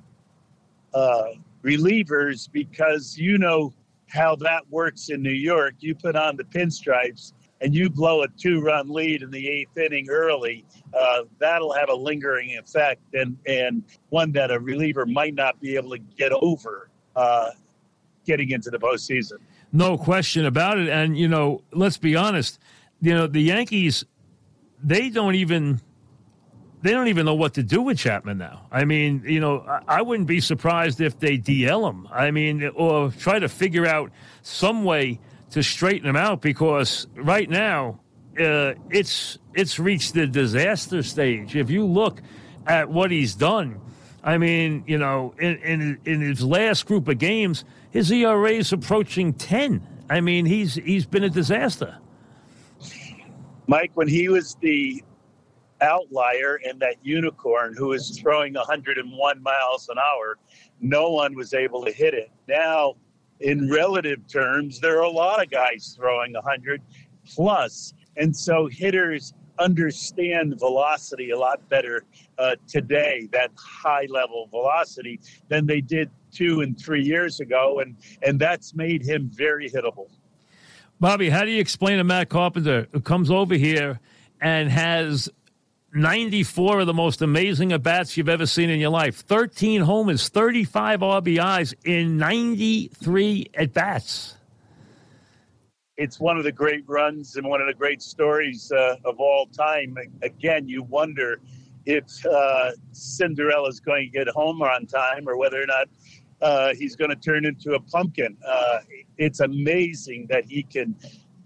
uh, 0.93 1.33
relievers 1.63 2.49
because 2.51 3.17
you 3.17 3.37
know 3.37 3.73
how 4.07 4.35
that 4.37 4.63
works 4.69 5.09
in 5.09 5.21
New 5.21 5.29
York. 5.29 5.75
You 5.79 5.93
put 5.95 6.15
on 6.15 6.37
the 6.37 6.45
pinstripes 6.45 7.33
and 7.61 7.75
you 7.75 7.89
blow 7.89 8.23
a 8.23 8.27
two 8.37 8.61
run 8.61 8.89
lead 8.89 9.21
in 9.21 9.31
the 9.31 9.47
eighth 9.47 9.77
inning 9.77 10.09
early, 10.09 10.65
uh, 10.97 11.23
that'll 11.39 11.73
have 11.73 11.89
a 11.89 11.93
lingering 11.93 12.57
effect 12.57 13.01
and, 13.13 13.37
and 13.45 13.83
one 14.09 14.31
that 14.31 14.49
a 14.49 14.59
reliever 14.59 15.05
might 15.05 15.35
not 15.35 15.59
be 15.59 15.75
able 15.75 15.89
to 15.89 15.99
get 16.17 16.31
over 16.31 16.89
uh, 17.17 17.49
getting 18.25 18.51
into 18.51 18.69
the 18.69 18.79
postseason. 18.79 19.39
No 19.71 19.97
question 19.97 20.45
about 20.45 20.79
it. 20.79 20.89
And, 20.89 21.17
you 21.17 21.27
know, 21.27 21.63
let's 21.71 21.97
be 21.97 22.15
honest, 22.15 22.59
you 23.01 23.13
know, 23.13 23.27
the 23.27 23.41
Yankees, 23.41 24.05
they 24.83 25.09
don't 25.09 25.35
even. 25.35 25.81
They 26.81 26.91
don't 26.91 27.09
even 27.09 27.25
know 27.25 27.35
what 27.35 27.55
to 27.55 27.63
do 27.63 27.81
with 27.81 27.97
Chapman 27.97 28.37
now. 28.37 28.65
I 28.71 28.85
mean, 28.85 29.23
you 29.25 29.41
know, 29.41 29.65
I, 29.85 30.01
wouldn't 30.01 30.29
be 30.29 30.39
surprised 30.39 31.01
if 31.01 31.19
they 31.19 31.37
DL 31.37 31.89
him. 31.89 32.07
I 32.09 32.31
mean, 32.31 32.71
or 32.73 33.11
try 33.11 33.37
to 33.37 33.49
figure 33.49 33.85
out 33.85 34.13
some 34.43 34.85
way 34.85 35.19
to 35.51 35.61
straighten 35.61 36.07
him 36.07 36.15
out 36.15 36.39
because 36.39 37.07
right 37.15 37.49
now 37.49 37.99
uh, 38.39 38.75
it's 38.89 39.37
it's 39.53 39.77
reached 39.77 40.13
the 40.13 40.25
disaster 40.27 41.03
stage. 41.03 41.55
If 41.55 41.69
you 41.69 41.85
look 41.85 42.21
at 42.65 42.89
what 42.89 43.11
he's 43.11 43.35
done, 43.35 43.81
I 44.23 44.37
mean, 44.37 44.83
you 44.87 44.97
know, 44.97 45.33
in 45.39 45.57
in, 45.57 45.99
in 46.05 46.21
his 46.21 46.41
last 46.41 46.85
group 46.85 47.07
of 47.07 47.17
games, 47.17 47.65
his 47.91 48.11
ERA 48.11 48.51
is 48.51 48.71
approaching 48.71 49.33
ten. 49.33 49.85
I 50.09 50.21
mean, 50.21 50.45
he's 50.45 50.75
he's 50.75 51.05
been 51.05 51.23
a 51.23 51.29
disaster. 51.29 51.97
Mike, 53.67 53.91
when 53.93 54.07
he 54.07 54.29
was 54.29 54.55
the 54.61 55.03
outlier 55.81 56.59
and 56.67 56.79
that 56.79 56.95
unicorn 57.03 57.73
who 57.77 57.87
was 57.89 58.19
throwing 58.19 58.53
101 58.53 59.43
miles 59.43 59.89
an 59.89 59.97
hour, 59.97 60.37
no 60.81 61.09
one 61.11 61.35
was 61.35 61.53
able 61.53 61.85
to 61.85 61.91
hit 61.91 62.13
it. 62.13 62.31
Now 62.47 62.95
in 63.39 63.69
relative 63.69 64.27
terms, 64.27 64.79
there 64.79 64.97
are 64.97 65.03
a 65.03 65.09
lot 65.09 65.41
of 65.41 65.49
guys 65.49 65.95
throwing 65.97 66.33
100 66.33 66.81
plus. 67.25 67.93
And 68.17 68.35
so 68.35 68.67
hitters 68.67 69.33
understand 69.59 70.57
velocity 70.59 71.31
a 71.31 71.37
lot 71.37 71.67
better 71.69 72.03
uh, 72.37 72.55
today, 72.67 73.27
that 73.31 73.51
high 73.55 74.07
level 74.09 74.47
velocity, 74.47 75.19
than 75.47 75.65
they 75.65 75.81
did 75.81 76.09
two 76.31 76.61
and 76.61 76.79
three 76.79 77.03
years 77.03 77.39
ago. 77.39 77.79
And, 77.79 77.95
and 78.21 78.39
that's 78.39 78.73
made 78.73 79.03
him 79.03 79.29
very 79.33 79.69
hittable. 79.69 80.07
Bobby, 80.99 81.29
how 81.29 81.45
do 81.45 81.51
you 81.51 81.61
explain 81.61 81.97
to 81.97 82.03
Matt 82.03 82.29
Carpenter 82.29 82.87
who 82.91 82.99
comes 82.99 83.31
over 83.31 83.55
here 83.55 83.99
and 84.41 84.69
has 84.69 85.29
94 85.93 86.81
of 86.81 86.87
the 86.87 86.93
most 86.93 87.21
amazing 87.21 87.71
at 87.71 87.81
bats 87.81 88.15
you've 88.15 88.29
ever 88.29 88.45
seen 88.45 88.69
in 88.69 88.79
your 88.79 88.91
life. 88.91 89.17
13 89.17 89.81
homers, 89.81 90.29
35 90.29 90.99
RBIs 90.99 91.73
in 91.83 92.17
93 92.17 93.47
at 93.55 93.73
bats. 93.73 94.35
It's 95.99 96.19
one 96.19 96.37
of 96.37 96.45
the 96.45 96.51
great 96.51 96.83
runs 96.87 97.35
and 97.35 97.45
one 97.45 97.59
of 97.59 97.67
the 97.67 97.73
great 97.73 98.01
stories 98.01 98.71
uh, 98.71 98.95
of 99.03 99.19
all 99.19 99.47
time. 99.47 99.97
Again, 100.21 100.67
you 100.67 100.83
wonder 100.83 101.41
if 101.85 102.25
uh, 102.25 102.71
Cinderella 102.93 103.67
is 103.67 103.79
going 103.79 104.09
to 104.09 104.17
get 104.17 104.27
home 104.29 104.61
on 104.61 104.85
time 104.85 105.27
or 105.27 105.37
whether 105.37 105.61
or 105.61 105.65
not 105.65 105.87
uh, 106.41 106.73
he's 106.73 106.95
going 106.95 107.09
to 107.09 107.17
turn 107.17 107.45
into 107.45 107.73
a 107.73 107.79
pumpkin. 107.81 108.37
Uh, 108.47 108.79
it's 109.17 109.41
amazing 109.41 110.25
that 110.29 110.45
he 110.45 110.63
can 110.63 110.95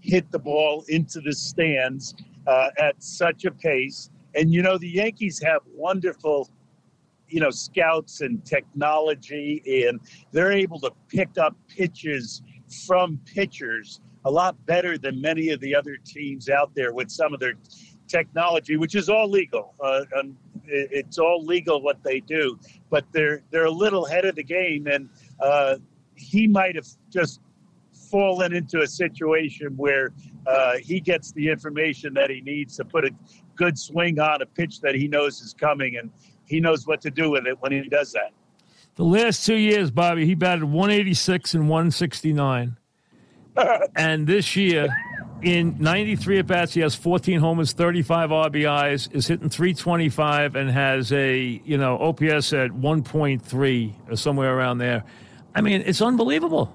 hit 0.00 0.30
the 0.30 0.38
ball 0.38 0.84
into 0.88 1.20
the 1.20 1.32
stands 1.32 2.14
uh, 2.46 2.68
at 2.78 3.02
such 3.02 3.44
a 3.44 3.50
pace 3.50 4.08
and 4.34 4.52
you 4.52 4.62
know, 4.62 4.78
the 4.78 4.88
Yankees 4.88 5.40
have 5.42 5.62
wonderful, 5.72 6.48
you 7.28 7.40
know, 7.40 7.50
scouts 7.50 8.20
and 8.20 8.44
technology, 8.44 9.86
and 9.86 10.00
they're 10.32 10.52
able 10.52 10.80
to 10.80 10.90
pick 11.08 11.38
up 11.38 11.56
pitches 11.68 12.42
from 12.86 13.20
pitchers 13.24 14.00
a 14.24 14.30
lot 14.30 14.56
better 14.66 14.96
than 14.96 15.20
many 15.20 15.50
of 15.50 15.60
the 15.60 15.74
other 15.74 15.96
teams 15.96 16.48
out 16.48 16.74
there 16.74 16.92
with 16.92 17.10
some 17.10 17.34
of 17.34 17.40
their 17.40 17.54
technology, 18.08 18.76
which 18.76 18.94
is 18.94 19.08
all 19.08 19.28
legal. 19.28 19.74
Uh, 19.82 20.04
it's 20.66 21.18
all 21.18 21.44
legal 21.44 21.82
what 21.82 22.02
they 22.02 22.20
do, 22.20 22.58
but 22.90 23.04
they're 23.12 23.42
they're 23.50 23.66
a 23.66 23.70
little 23.70 24.06
ahead 24.06 24.24
of 24.24 24.34
the 24.34 24.42
game, 24.42 24.86
and 24.86 25.08
uh, 25.40 25.76
he 26.14 26.46
might 26.46 26.74
have 26.74 26.86
just 27.10 27.40
fallen 28.10 28.54
into 28.54 28.80
a 28.80 28.86
situation 28.86 29.76
where 29.76 30.12
uh, 30.46 30.76
he 30.78 31.00
gets 31.00 31.32
the 31.32 31.48
information 31.48 32.14
that 32.14 32.30
he 32.30 32.40
needs 32.40 32.76
to 32.76 32.84
put 32.84 33.04
a 33.04 33.10
good 33.56 33.78
swing 33.78 34.18
on 34.18 34.40
a 34.42 34.46
pitch 34.46 34.80
that 34.80 34.94
he 34.94 35.08
knows 35.08 35.40
is 35.40 35.54
coming, 35.54 35.96
and 35.96 36.10
he 36.46 36.60
knows 36.60 36.86
what 36.86 37.00
to 37.00 37.10
do 37.10 37.30
with 37.30 37.46
it 37.46 37.60
when 37.60 37.72
he 37.72 37.82
does 37.88 38.12
that. 38.12 38.32
The 38.96 39.04
last 39.04 39.44
two 39.44 39.56
years, 39.56 39.90
Bobby, 39.90 40.24
he 40.24 40.34
batted 40.34 40.64
186 40.64 41.54
and 41.54 41.68
169. 41.68 42.76
And 43.96 44.26
this 44.26 44.56
year, 44.56 44.88
in 45.42 45.76
93 45.78 46.38
at 46.38 46.46
bats, 46.46 46.74
he 46.74 46.80
has 46.80 46.94
14 46.94 47.38
homers, 47.38 47.72
35 47.72 48.30
RBIs, 48.30 49.14
is 49.14 49.26
hitting 49.26 49.48
325, 49.48 50.56
and 50.56 50.70
has 50.70 51.12
a 51.12 51.38
you 51.64 51.76
know 51.76 51.98
OPS 51.98 52.52
at 52.52 52.70
1.3 52.70 53.92
or 54.10 54.16
somewhere 54.16 54.56
around 54.56 54.78
there. 54.78 55.04
I 55.54 55.60
mean, 55.60 55.82
it's 55.86 56.02
unbelievable. 56.02 56.74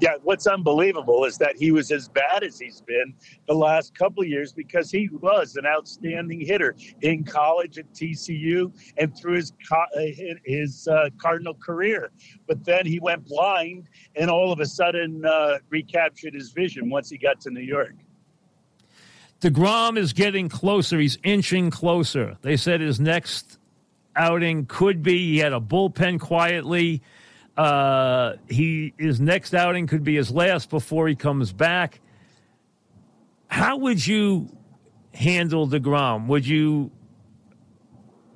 Yeah, 0.00 0.14
what's 0.22 0.46
unbelievable 0.46 1.24
is 1.24 1.38
that 1.38 1.56
he 1.56 1.72
was 1.72 1.90
as 1.90 2.08
bad 2.08 2.42
as 2.42 2.58
he's 2.58 2.80
been 2.80 3.14
the 3.46 3.54
last 3.54 3.94
couple 3.94 4.24
years 4.24 4.52
because 4.52 4.90
he 4.90 5.08
was 5.20 5.56
an 5.56 5.66
outstanding 5.66 6.40
hitter 6.40 6.74
in 7.02 7.24
college 7.24 7.78
at 7.78 7.92
TCU 7.92 8.72
and 8.98 9.16
through 9.16 9.36
his 9.36 9.52
uh, 9.70 9.84
his 10.44 10.88
uh, 10.88 11.08
Cardinal 11.18 11.54
career. 11.54 12.10
But 12.46 12.64
then 12.64 12.86
he 12.86 13.00
went 13.00 13.26
blind 13.26 13.88
and 14.16 14.30
all 14.30 14.52
of 14.52 14.60
a 14.60 14.66
sudden 14.66 15.24
uh, 15.24 15.58
recaptured 15.70 16.34
his 16.34 16.50
vision 16.50 16.90
once 16.90 17.10
he 17.10 17.18
got 17.18 17.40
to 17.42 17.50
New 17.50 17.60
York. 17.60 17.94
DeGrom 19.40 19.98
is 19.98 20.12
getting 20.12 20.48
closer. 20.48 20.98
He's 20.98 21.18
inching 21.22 21.70
closer. 21.70 22.38
They 22.40 22.56
said 22.56 22.80
his 22.80 22.98
next 22.98 23.58
outing 24.16 24.66
could 24.66 25.02
be 25.02 25.18
he 25.18 25.38
had 25.38 25.52
a 25.52 25.60
bullpen 25.60 26.20
quietly. 26.20 27.02
Uh, 27.56 28.34
he 28.48 28.94
his 28.98 29.20
next 29.20 29.54
outing 29.54 29.86
could 29.86 30.02
be 30.02 30.16
his 30.16 30.30
last 30.30 30.70
before 30.70 31.06
he 31.06 31.14
comes 31.14 31.52
back. 31.52 32.00
How 33.46 33.76
would 33.76 34.04
you 34.04 34.48
handle 35.12 35.68
Degrom? 35.68 36.26
Would 36.26 36.46
you 36.46 36.90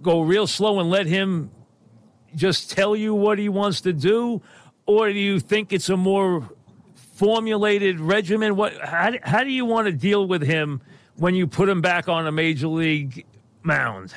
go 0.02 0.20
real 0.20 0.46
slow 0.46 0.78
and 0.78 0.88
let 0.88 1.06
him 1.06 1.50
just 2.36 2.70
tell 2.70 2.94
you 2.94 3.14
what 3.14 3.38
he 3.38 3.48
wants 3.48 3.80
to 3.80 3.92
do, 3.92 4.40
or 4.86 5.12
do 5.12 5.18
you 5.18 5.40
think 5.40 5.72
it's 5.72 5.88
a 5.88 5.96
more 5.96 6.48
formulated 6.94 7.98
regimen? 7.98 8.54
What 8.54 8.78
how, 8.80 9.12
how 9.24 9.42
do 9.42 9.50
you 9.50 9.64
want 9.64 9.86
to 9.86 9.92
deal 9.92 10.28
with 10.28 10.42
him 10.42 10.80
when 11.16 11.34
you 11.34 11.48
put 11.48 11.68
him 11.68 11.80
back 11.80 12.08
on 12.08 12.28
a 12.28 12.32
major 12.32 12.68
league 12.68 13.26
mound? 13.64 14.14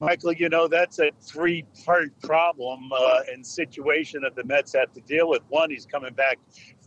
Michael, 0.00 0.32
you 0.32 0.48
know, 0.48 0.68
that's 0.68 1.00
a 1.00 1.10
three 1.20 1.64
part 1.84 2.12
problem 2.22 2.88
uh, 2.96 3.20
and 3.32 3.44
situation 3.44 4.22
that 4.22 4.36
the 4.36 4.44
Mets 4.44 4.72
have 4.74 4.92
to 4.92 5.00
deal 5.00 5.28
with. 5.28 5.42
One, 5.48 5.70
he's 5.70 5.86
coming 5.86 6.14
back 6.14 6.38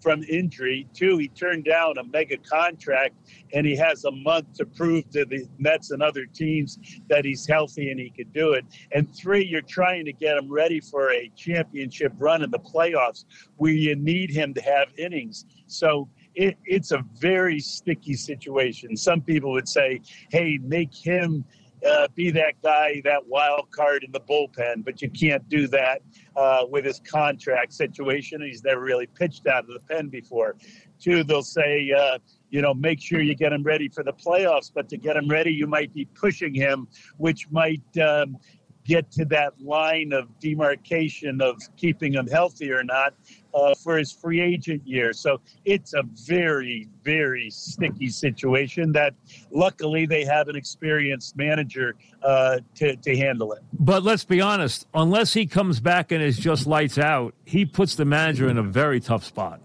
from 0.02 0.24
injury. 0.24 0.88
Two, 0.94 1.18
he 1.18 1.28
turned 1.28 1.66
down 1.66 1.98
a 1.98 2.06
mega 2.06 2.38
contract 2.38 3.16
and 3.54 3.68
he 3.68 3.76
has 3.76 4.06
a 4.06 4.12
month 4.12 4.54
to 4.54 4.66
prove 4.66 5.10
to 5.10 5.26
the 5.26 5.46
Mets 5.60 5.92
and 5.92 6.02
other 6.02 6.26
teams 6.26 6.80
that 7.10 7.26
he's 7.26 7.46
healthy 7.46 7.92
and 7.92 8.00
he 8.00 8.12
could 8.12 8.32
do 8.32 8.54
it. 8.54 8.64
And 8.94 9.14
three, 9.14 9.46
you're 9.46 9.62
trying 9.62 10.06
to 10.06 10.14
get 10.14 10.38
him 10.38 10.50
ready 10.50 10.80
for 10.80 11.12
a 11.12 11.30
championship 11.36 12.14
run 12.18 12.42
in 12.44 12.50
the 12.50 12.60
playoffs 12.60 13.26
where 13.58 13.74
you 13.74 13.94
need 13.98 14.32
him 14.32 14.54
to 14.54 14.62
have 14.62 14.88
innings. 14.98 15.46
So 15.68 16.08
it, 16.34 16.58
it's 16.64 16.92
a 16.92 17.04
very 17.20 17.60
sticky 17.60 18.14
situation. 18.14 18.96
Some 18.96 19.22
people 19.22 19.52
would 19.52 19.68
say, 19.68 20.00
hey, 20.32 20.60
make 20.64 20.96
him 20.96 21.44
uh, 21.88 22.08
be 22.16 22.32
that 22.32 22.62
guy, 22.62 23.02
that 23.04 23.26
wild 23.28 23.72
card 23.72 24.04
in 24.04 24.12
the 24.12 24.20
bullpen, 24.20 24.84
but 24.84 25.02
you 25.02 25.10
can't 25.10 25.48
do 25.50 25.68
that 25.68 26.02
uh, 26.36 26.66
with 26.70 26.86
his 26.86 27.00
contract 27.00 27.74
situation. 27.74 28.42
He's 28.42 28.64
never 28.64 28.82
really 28.82 29.08
pitched 29.08 29.48
out 29.48 29.64
of 29.64 29.70
the 29.70 29.80
pen 29.80 30.10
before. 30.10 30.56
Two, 31.00 31.24
they'll 31.24 31.42
say, 31.42 31.92
uh, 31.92 32.20
you 32.52 32.62
know, 32.62 32.74
make 32.74 33.02
sure 33.02 33.22
you 33.22 33.34
get 33.34 33.52
him 33.52 33.64
ready 33.64 33.90
for 33.90 34.04
the 34.04 34.14
playoffs, 34.14 34.72
but 34.74 34.88
to 34.90 34.98
get 34.98 35.16
him 35.16 35.28
ready, 35.28 35.52
you 35.52 35.66
might 35.66 35.94
be 35.94 36.06
pushing 36.06 36.54
him, 36.54 36.88
which 37.18 37.50
might 37.50 37.82
um, 37.98 38.38
get 38.86 39.12
to 39.12 39.26
that 39.26 39.54
line 39.62 40.12
of 40.14 40.28
demarcation 40.40 41.42
of 41.42 41.62
keeping 41.78 42.14
him 42.14 42.28
healthy 42.28 42.72
or 42.72 42.84
not 42.84 43.14
uh, 43.54 43.76
for 43.76 43.98
his 43.98 44.12
free 44.12 44.40
agent 44.40 44.82
year. 44.86 45.14
So 45.14 45.42
it's 45.66 45.94
a 45.94 46.04
very, 46.26 46.88
very 47.04 47.50
sticky 47.50 48.10
situation 48.10 48.92
that 48.94 49.14
luckily 49.52 50.06
they 50.06 50.24
have 50.26 50.48
an 50.48 50.56
experienced 50.56 51.36
manager 51.36 51.96
uh, 52.24 52.60
to, 52.76 52.96
to 52.96 53.18
handle 53.18 53.54
it. 53.54 53.62
But 53.74 54.04
let's 54.04 54.24
be 54.24 54.42
honest, 54.42 54.88
unless 54.94 55.34
he 55.34 55.46
comes 55.46 55.80
back 55.80 56.12
and 56.12 56.24
is 56.24 56.38
just 56.38 56.68
lights 56.68 56.98
out, 56.98 57.34
he 57.46 57.66
puts 57.66 57.96
the 57.96 58.06
manager 58.06 58.50
in 58.50 58.58
a 58.58 58.64
very 58.64 59.00
tough 59.00 59.24
spot. 59.24 59.62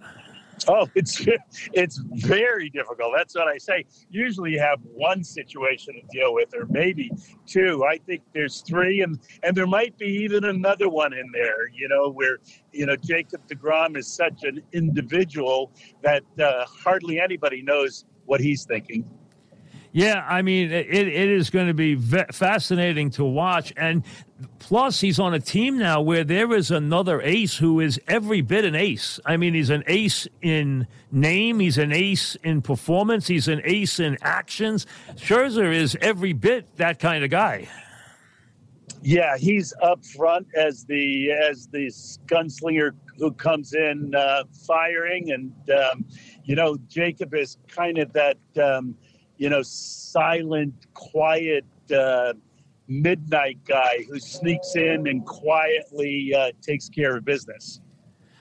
Oh, 0.69 0.89
it's 0.95 1.25
it's 1.73 2.01
very 2.15 2.71
difficult. 2.71 3.13
That's 3.17 3.35
what 3.35 3.47
I 3.47 3.59
say. 3.59 3.85
Usually, 4.11 4.53
you 4.53 4.61
have 4.61 4.81
one 4.83 5.23
situation 5.23 5.95
to 5.95 6.01
deal 6.11 6.35
with, 6.35 6.55
or 6.55 6.67
maybe 6.71 7.11
two. 7.47 7.85
I 7.85 7.99
think 7.99 8.23
there's 8.35 8.63
three, 8.63 9.03
and 9.03 9.19
and 9.43 9.57
there 9.57 9.67
might 9.67 9.97
be 9.99 10.07
even 10.07 10.45
another 10.45 10.89
one 10.89 11.13
in 11.13 11.31
there. 11.33 11.69
You 11.69 11.89
know, 11.89 12.11
where 12.11 12.39
you 12.73 12.87
know 12.87 12.97
Jacob 12.97 13.47
Degrom 13.49 13.97
is 13.97 14.07
such 14.09 14.45
an 14.45 14.63
individual 14.73 15.73
that 16.03 16.23
uh, 16.41 16.65
hardly 16.67 17.21
anybody 17.21 17.63
knows 17.63 18.07
what 18.25 18.41
he's 18.41 18.65
thinking. 18.65 19.09
Yeah, 19.97 20.27
I 20.29 20.43
mean, 20.43 20.73
it, 20.73 20.89
it 20.91 21.31
is 21.31 21.49
going 21.49 21.69
to 21.69 21.73
be 21.73 21.97
fascinating 21.97 23.09
to 23.13 23.25
watch. 23.25 23.73
And 23.79 24.03
plus, 24.59 25.01
he's 25.01 25.19
on 25.19 25.33
a 25.33 25.41
team 25.41 25.79
now 25.79 26.03
where 26.03 26.23
there 26.23 26.53
is 26.53 26.71
another 26.71 27.23
ace 27.23 27.57
who 27.57 27.81
is 27.81 27.99
every 28.07 28.43
bit 28.43 28.67
an 28.67 28.75
ace. 28.75 29.19
I 29.25 29.39
mean, 29.39 29.55
he's 29.55 29.71
an 29.71 29.85
ace 29.87 30.29
in 30.43 30.87
name, 31.11 31.61
he's 31.61 31.79
an 31.79 31.93
ace 31.93 32.37
in 32.45 32.61
performance, 32.61 33.27
he's 33.27 33.49
an 33.49 33.63
ace 33.65 33.99
in 33.99 34.19
actions. 34.21 34.87
Scherzer 35.15 35.75
is 35.75 35.97
every 36.03 36.35
bit 36.35 36.77
that 36.77 36.99
kind 36.99 37.25
of 37.25 37.31
guy. 37.31 37.67
Yeah, 39.01 39.39
he's 39.39 39.73
up 39.83 40.05
front 40.05 40.47
as 40.55 40.85
the 40.85 41.33
as 41.33 41.69
the 41.69 41.87
gunslinger 42.27 42.91
who 43.17 43.33
comes 43.33 43.73
in 43.73 44.15
uh, 44.15 44.45
firing, 44.67 45.31
and 45.31 45.53
um, 45.71 46.05
you 46.45 46.55
know 46.55 46.77
Jacob 46.87 47.35
is 47.35 47.57
kind 47.69 47.97
of 47.97 48.13
that. 48.13 48.37
Um, 48.63 48.95
you 49.39 49.49
know, 49.49 49.63
silent, 49.63 50.75
quiet, 50.95 51.65
uh, 51.95 52.33
midnight 52.89 53.59
guy 53.67 54.05
who 54.09 54.19
sneaks 54.19 54.77
in 54.77 55.07
and 55.07 55.27
quietly 55.27 56.33
uh, 56.35 56.53
takes 56.63 56.89
care 56.89 57.17
of 57.17 57.25
business. 57.25 57.81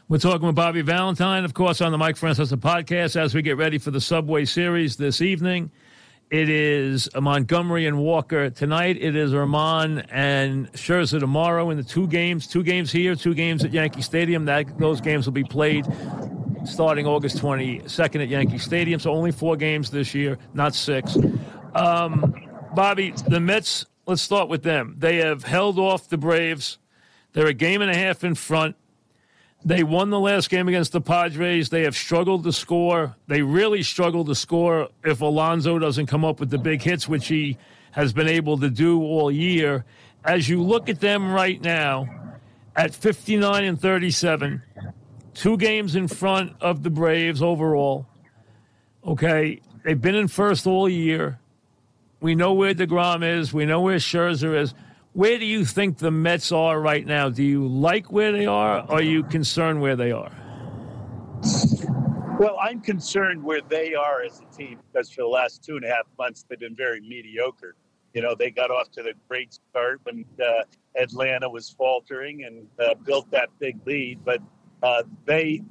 We're 0.07 0.19
talking 0.19 0.45
with 0.45 0.55
Bobby 0.55 0.81
Valentine, 0.81 1.45
of 1.45 1.55
course, 1.55 1.81
on 1.81 1.91
the 1.91 1.97
Mike 1.97 2.15
Francesa 2.15 2.57
podcast 2.57 3.15
as 3.15 3.33
we 3.33 3.41
get 3.41 3.57
ready 3.57 3.79
for 3.79 3.89
the 3.89 4.01
Subway 4.01 4.45
Series 4.45 4.97
this 4.97 5.19
evening. 5.19 5.71
It 6.29 6.49
is 6.49 7.09
Montgomery 7.19 7.87
and 7.87 7.99
Walker 7.99 8.49
tonight. 8.49 8.97
It 8.99 9.15
is 9.15 9.31
Germán 9.31 10.05
and 10.09 10.71
Scherzer 10.73 11.19
tomorrow 11.19 11.69
in 11.69 11.77
the 11.77 11.83
two 11.83 12.07
games. 12.07 12.47
Two 12.47 12.63
games 12.63 12.91
here, 12.91 13.15
two 13.15 13.33
games 13.33 13.63
at 13.63 13.71
Yankee 13.71 14.01
Stadium. 14.01 14.45
That 14.45 14.77
those 14.77 15.01
games 15.01 15.25
will 15.25 15.33
be 15.33 15.43
played 15.43 15.85
starting 16.65 17.05
August 17.05 17.37
22nd 17.37 18.21
at 18.21 18.27
Yankee 18.27 18.57
Stadium. 18.57 18.99
So 18.99 19.11
only 19.11 19.31
four 19.31 19.55
games 19.55 19.89
this 19.89 20.13
year, 20.13 20.37
not 20.53 20.75
six. 20.75 21.17
Um, 21.73 22.35
Bobby, 22.73 23.13
the 23.27 23.39
Mets, 23.39 23.85
let's 24.05 24.21
start 24.21 24.49
with 24.49 24.63
them. 24.63 24.95
They 24.97 25.17
have 25.17 25.43
held 25.43 25.79
off 25.79 26.09
the 26.09 26.17
Braves. 26.17 26.77
They're 27.33 27.47
a 27.47 27.53
game 27.53 27.81
and 27.81 27.91
a 27.91 27.95
half 27.95 28.23
in 28.23 28.35
front. 28.35 28.75
They 29.63 29.83
won 29.83 30.11
the 30.11 30.19
last 30.19 30.49
game 30.49 30.67
against 30.67 30.91
the 30.91 31.01
Padres. 31.01 31.69
They 31.69 31.83
have 31.83 31.95
struggled 31.95 32.43
to 32.43 32.53
score. 32.53 33.15
They 33.27 33.41
really 33.41 33.81
struggle 33.81 34.23
to 34.25 34.35
score 34.35 34.89
if 35.03 35.21
Alonso 35.21 35.79
doesn't 35.79 36.05
come 36.05 36.23
up 36.23 36.39
with 36.39 36.51
the 36.51 36.59
big 36.59 36.83
hits, 36.83 37.07
which 37.07 37.27
he 37.27 37.57
has 37.91 38.13
been 38.13 38.27
able 38.27 38.59
to 38.59 38.69
do 38.69 39.01
all 39.01 39.31
year. 39.31 39.83
As 40.23 40.47
you 40.47 40.61
look 40.61 40.87
at 40.87 40.99
them 40.99 41.31
right 41.31 41.59
now 41.61 42.07
at 42.75 42.93
59 42.93 43.63
and 43.63 43.81
37, 43.81 44.61
two 45.35 45.57
games 45.57 45.95
in 45.95 46.07
front 46.07 46.53
of 46.61 46.81
the 46.81 46.89
Braves 46.89 47.43
overall. 47.43 48.07
Okay, 49.05 49.61
they've 49.83 50.01
been 50.01 50.15
in 50.15 50.27
first 50.27 50.65
all 50.65 50.89
year. 50.89 51.39
We 52.21 52.33
know 52.33 52.53
where 52.53 52.73
DeGrom 52.73 53.23
is. 53.23 53.53
We 53.53 53.65
know 53.65 53.81
where 53.81 53.97
Scherzer 53.97 54.59
is. 54.59 54.73
Where 55.13 55.37
do 55.37 55.45
you 55.45 55.63
think 55.63 55.99
the 55.99 56.09
Mets 56.09 56.51
are 56.51 56.79
right 56.79 57.05
now? 57.05 57.29
Do 57.29 57.43
you 57.43 57.67
like 57.67 58.11
where 58.11 58.31
they 58.31 58.47
are? 58.47 58.81
Or 58.81 58.95
are 58.95 59.01
you 59.01 59.23
concerned 59.23 59.81
where 59.81 59.95
they 59.95 60.11
are? 60.11 60.31
Well, 62.39 62.57
I'm 62.59 62.81
concerned 62.81 63.43
where 63.43 63.61
they 63.69 63.93
are 63.93 64.23
as 64.23 64.41
a 64.41 64.57
team 64.57 64.79
because 64.91 65.09
for 65.09 65.21
the 65.21 65.27
last 65.27 65.63
two 65.63 65.75
and 65.75 65.85
a 65.85 65.87
half 65.87 66.05
months 66.17 66.45
they've 66.49 66.59
been 66.59 66.75
very 66.75 66.99
mediocre. 66.99 67.75
You 68.13 68.21
know, 68.21 68.35
they 68.35 68.49
got 68.49 68.71
off 68.71 68.91
to 68.91 69.03
the 69.03 69.13
great 69.29 69.53
start 69.53 70.01
when 70.03 70.25
uh, 70.41 70.63
Atlanta 70.97 71.49
was 71.49 71.69
faltering 71.69 72.43
and 72.43 72.67
uh, 72.79 72.95
built 72.95 73.29
that 73.31 73.49
big 73.59 73.77
lead, 73.85 74.19
but 74.25 74.41
uh, 74.83 75.03
they 75.25 75.61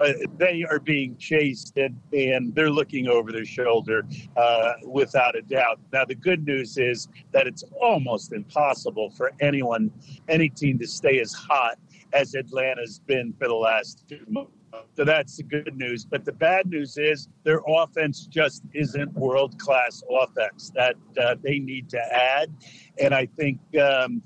uh, 0.00 0.12
they 0.38 0.64
are 0.64 0.80
being 0.80 1.14
chased 1.18 1.76
and, 1.76 1.94
and 2.14 2.54
they're 2.54 2.70
looking 2.70 3.06
over 3.06 3.30
their 3.30 3.44
shoulder 3.44 4.02
uh, 4.36 4.72
without 4.86 5.36
a 5.36 5.42
doubt. 5.42 5.78
Now, 5.92 6.06
the 6.06 6.14
good 6.14 6.46
news 6.46 6.78
is 6.78 7.06
that 7.32 7.46
it's 7.46 7.62
almost 7.80 8.32
impossible 8.32 9.10
for 9.10 9.32
anyone, 9.40 9.90
any 10.28 10.48
team 10.48 10.78
to 10.78 10.86
stay 10.86 11.20
as 11.20 11.34
hot 11.34 11.78
as 12.14 12.34
Atlanta's 12.34 12.98
been 13.06 13.34
for 13.38 13.46
the 13.46 13.54
last 13.54 14.04
two 14.08 14.24
months. 14.28 14.52
So 14.94 15.04
that's 15.04 15.36
the 15.36 15.42
good 15.42 15.76
news. 15.76 16.04
But 16.04 16.24
the 16.24 16.32
bad 16.32 16.66
news 16.66 16.96
is 16.96 17.28
their 17.44 17.60
offense 17.66 18.26
just 18.26 18.62
isn't 18.72 19.12
world 19.14 19.58
class 19.58 20.02
offense 20.08 20.70
that 20.74 20.94
uh, 21.20 21.36
they 21.42 21.58
need 21.58 21.90
to 21.90 21.98
add. 21.98 22.54
And 22.98 23.14
I 23.14 23.26
think 23.26 23.58
um, 23.76 24.22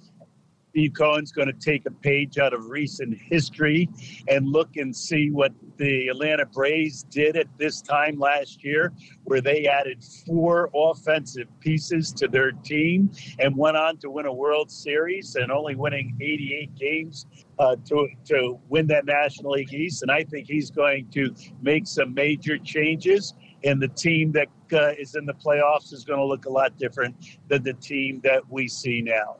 Steve 0.74 0.92
Cohen's 0.92 1.30
going 1.30 1.46
to 1.46 1.52
take 1.52 1.86
a 1.86 1.90
page 1.92 2.36
out 2.36 2.52
of 2.52 2.68
recent 2.68 3.16
history 3.16 3.88
and 4.26 4.48
look 4.48 4.74
and 4.74 4.94
see 4.94 5.30
what 5.30 5.52
the 5.76 6.08
Atlanta 6.08 6.44
Braves 6.46 7.04
did 7.04 7.36
at 7.36 7.46
this 7.58 7.80
time 7.80 8.18
last 8.18 8.64
year, 8.64 8.92
where 9.22 9.40
they 9.40 9.68
added 9.68 10.02
four 10.26 10.70
offensive 10.74 11.46
pieces 11.60 12.12
to 12.14 12.26
their 12.26 12.50
team 12.50 13.08
and 13.38 13.56
went 13.56 13.76
on 13.76 13.98
to 13.98 14.10
win 14.10 14.26
a 14.26 14.32
World 14.32 14.68
Series 14.68 15.36
and 15.36 15.52
only 15.52 15.76
winning 15.76 16.16
88 16.20 16.74
games 16.74 17.26
uh, 17.60 17.76
to, 17.86 18.08
to 18.24 18.58
win 18.68 18.88
that 18.88 19.06
National 19.06 19.52
League 19.52 19.72
East. 19.72 20.02
And 20.02 20.10
I 20.10 20.24
think 20.24 20.48
he's 20.48 20.72
going 20.72 21.06
to 21.10 21.32
make 21.62 21.86
some 21.86 22.12
major 22.12 22.58
changes. 22.58 23.34
And 23.62 23.80
the 23.80 23.88
team 23.88 24.32
that 24.32 24.48
uh, 24.72 24.88
is 24.98 25.14
in 25.14 25.24
the 25.24 25.34
playoffs 25.34 25.92
is 25.92 26.04
going 26.04 26.18
to 26.18 26.26
look 26.26 26.46
a 26.46 26.50
lot 26.50 26.76
different 26.78 27.14
than 27.46 27.62
the 27.62 27.74
team 27.74 28.20
that 28.24 28.42
we 28.50 28.66
see 28.66 29.00
now. 29.00 29.36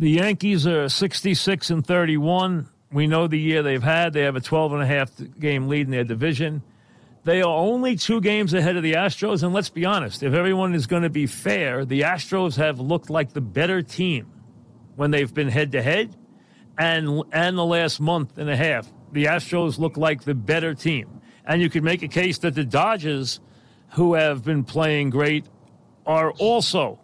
The 0.00 0.12
Yankees 0.12 0.66
are 0.66 0.88
66 0.88 1.68
and 1.68 1.86
31. 1.86 2.66
We 2.90 3.06
know 3.06 3.26
the 3.26 3.38
year 3.38 3.62
they've 3.62 3.82
had. 3.82 4.14
They 4.14 4.22
have 4.22 4.34
a 4.34 4.40
12 4.40 4.72
and 4.72 4.82
a 4.82 4.86
half 4.86 5.10
game 5.38 5.68
lead 5.68 5.88
in 5.88 5.90
their 5.90 6.04
division. 6.04 6.62
They 7.24 7.42
are 7.42 7.54
only 7.54 7.96
two 7.96 8.22
games 8.22 8.54
ahead 8.54 8.78
of 8.78 8.82
the 8.82 8.94
Astros. 8.94 9.42
And 9.42 9.52
let's 9.52 9.68
be 9.68 9.84
honest, 9.84 10.22
if 10.22 10.32
everyone 10.32 10.74
is 10.74 10.86
going 10.86 11.02
to 11.02 11.10
be 11.10 11.26
fair, 11.26 11.84
the 11.84 12.00
Astros 12.00 12.56
have 12.56 12.80
looked 12.80 13.10
like 13.10 13.34
the 13.34 13.42
better 13.42 13.82
team 13.82 14.32
when 14.96 15.10
they've 15.10 15.34
been 15.34 15.48
head 15.48 15.72
to 15.72 15.82
head. 15.82 16.16
And, 16.78 17.22
and 17.30 17.58
the 17.58 17.66
last 17.66 18.00
month 18.00 18.38
and 18.38 18.48
a 18.48 18.56
half, 18.56 18.90
the 19.12 19.26
Astros 19.26 19.78
look 19.78 19.98
like 19.98 20.22
the 20.22 20.34
better 20.34 20.72
team. 20.72 21.20
And 21.44 21.60
you 21.60 21.68
could 21.68 21.84
make 21.84 22.02
a 22.02 22.08
case 22.08 22.38
that 22.38 22.54
the 22.54 22.64
Dodgers, 22.64 23.38
who 23.90 24.14
have 24.14 24.44
been 24.44 24.64
playing 24.64 25.10
great, 25.10 25.44
are 26.06 26.30
also 26.38 26.98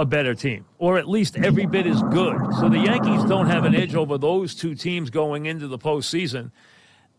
a 0.00 0.04
better 0.06 0.34
team, 0.34 0.64
or 0.78 0.96
at 0.96 1.06
least 1.06 1.36
every 1.36 1.66
bit 1.66 1.86
as 1.86 2.02
good. 2.04 2.38
So 2.58 2.70
the 2.70 2.78
Yankees 2.78 3.22
don't 3.24 3.48
have 3.48 3.66
an 3.66 3.74
edge 3.74 3.94
over 3.94 4.16
those 4.16 4.54
two 4.54 4.74
teams 4.74 5.10
going 5.10 5.44
into 5.44 5.68
the 5.68 5.78
postseason. 5.78 6.52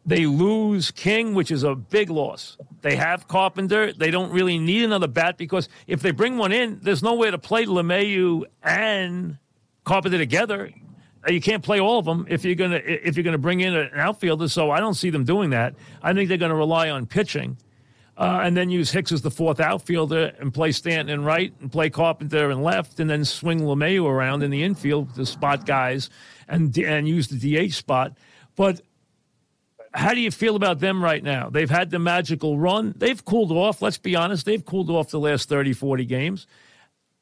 They 0.04 0.26
lose 0.26 0.90
King, 0.90 1.36
which 1.36 1.52
is 1.52 1.62
a 1.62 1.76
big 1.76 2.10
loss. 2.10 2.58
They 2.82 2.96
have 2.96 3.28
Carpenter. 3.28 3.94
They 3.94 4.10
don't 4.10 4.32
really 4.32 4.58
need 4.58 4.84
another 4.84 5.08
bat 5.08 5.38
because 5.38 5.70
if 5.86 6.02
they 6.02 6.10
bring 6.10 6.40
one 6.40 6.52
in, 6.52 6.80
there's 6.82 7.04
no 7.04 7.14
way 7.14 7.30
to 7.30 7.38
play 7.38 7.66
LeMahieu 7.66 8.46
and 8.64 9.38
Carpenter 9.84 10.18
together. 10.18 10.72
Uh, 11.28 11.32
you 11.32 11.40
can't 11.40 11.64
play 11.64 11.80
all 11.80 12.00
of 12.00 12.06
them 12.06 12.26
if 12.30 12.44
you're 12.44 12.56
gonna 12.56 12.82
if 12.84 13.16
you're 13.16 13.24
gonna 13.24 13.38
bring 13.38 13.60
in 13.60 13.76
an 13.76 13.92
outfielder. 13.94 14.48
So 14.48 14.72
I 14.72 14.80
don't 14.80 14.96
see 14.96 15.12
them 15.12 15.24
doing 15.24 15.52
that. 15.52 15.76
I 16.02 16.14
think 16.14 16.30
they're 16.30 16.40
going 16.40 16.50
to 16.50 16.56
rely 16.56 16.90
on 16.90 17.06
pitching 17.06 17.58
uh, 18.18 18.42
and 18.44 18.56
then 18.56 18.70
use 18.70 18.92
Hicks 18.92 19.12
as 19.12 19.22
the 19.22 19.32
fourth 19.32 19.60
outfielder 19.60 20.34
and 20.40 20.54
play 20.54 20.72
Stanton 20.72 21.10
in 21.10 21.24
right 21.24 21.54
and 21.62 21.72
play 21.72 21.90
Carpenter 21.90 22.52
in 22.52 22.62
left, 22.62 23.00
and 23.00 23.10
then 23.10 23.26
swing 23.26 23.62
LeMahieu 23.62 24.06
around 24.06 24.44
in 24.44 24.52
the 24.52 24.64
infield 24.64 25.16
to 25.16 25.26
spot 25.26 25.66
guys 25.66 26.10
and 26.48 26.78
and 26.78 27.08
use 27.08 27.28
the 27.28 27.68
DH 27.68 27.74
spot. 27.74 28.18
But 28.56 28.82
how 29.94 30.14
do 30.14 30.22
you 30.22 30.32
feel 30.32 30.56
about 30.56 30.80
them 30.80 31.04
right 31.04 31.24
now? 31.24 31.50
They've 31.50 31.70
had 31.70 31.90
the 31.90 32.00
magical 32.00 32.58
run. 32.58 32.94
They've 32.98 33.24
cooled 33.24 33.52
off. 33.52 33.82
Let's 33.82 33.98
be 33.98 34.16
honest. 34.16 34.46
They've 34.46 34.64
cooled 34.64 34.90
off 34.90 35.10
the 35.10 35.20
last 35.20 35.50
30, 35.50 35.74
40 35.74 36.06
games. 36.06 36.48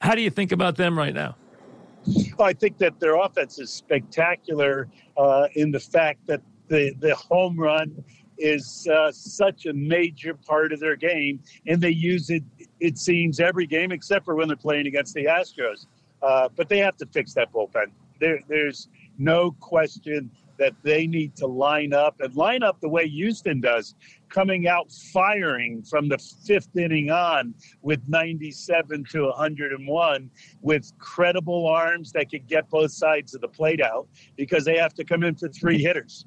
How 0.01 0.15
do 0.15 0.21
you 0.21 0.29
think 0.29 0.51
about 0.51 0.75
them 0.75 0.97
right 0.97 1.13
now? 1.13 1.35
Well, 2.37 2.47
I 2.47 2.53
think 2.53 2.77
that 2.77 2.99
their 2.99 3.15
offense 3.15 3.59
is 3.59 3.71
spectacular 3.71 4.87
uh, 5.17 5.47
in 5.55 5.71
the 5.71 5.79
fact 5.79 6.25
that 6.27 6.41
the, 6.67 6.93
the 6.99 7.15
home 7.15 7.59
run 7.59 8.03
is 8.39 8.87
uh, 8.87 9.11
such 9.11 9.65
a 9.65 9.73
major 9.73 10.33
part 10.33 10.71
of 10.73 10.79
their 10.79 10.95
game, 10.95 11.41
and 11.67 11.81
they 11.81 11.91
use 11.91 12.29
it. 12.29 12.43
It 12.79 12.97
seems 12.97 13.39
every 13.39 13.67
game 13.67 13.91
except 13.91 14.25
for 14.25 14.35
when 14.35 14.47
they're 14.47 14.57
playing 14.57 14.87
against 14.87 15.13
the 15.13 15.25
Astros. 15.25 15.85
Uh, 16.21 16.49
but 16.55 16.67
they 16.67 16.79
have 16.79 16.97
to 16.97 17.05
fix 17.07 17.33
that 17.33 17.51
bullpen. 17.53 17.85
There, 18.19 18.39
there's 18.49 18.89
no 19.17 19.51
question 19.59 20.29
that 20.57 20.73
they 20.83 21.07
need 21.07 21.35
to 21.37 21.47
line 21.47 21.93
up 21.93 22.19
and 22.19 22.35
line 22.35 22.63
up 22.63 22.79
the 22.81 22.89
way 22.89 23.07
Houston 23.07 23.61
does, 23.61 23.95
coming 24.27 24.67
out 24.67 24.91
firing 24.91 25.81
from 25.81 26.09
the 26.09 26.17
fifth 26.45 26.75
inning 26.77 27.09
on 27.09 27.55
with 27.81 28.01
97 28.07 29.05
to 29.11 29.27
101 29.27 30.29
with 30.61 30.91
credible 30.99 31.65
arms 31.65 32.11
that 32.11 32.29
could 32.29 32.45
get 32.45 32.69
both 32.69 32.91
sides 32.91 33.33
of 33.33 33.41
the 33.41 33.47
plate 33.47 33.81
out 33.81 34.07
because 34.35 34.65
they 34.65 34.77
have 34.77 34.93
to 34.93 35.05
come 35.05 35.23
in 35.23 35.33
for 35.33 35.47
three 35.47 35.81
hitters. 35.81 36.25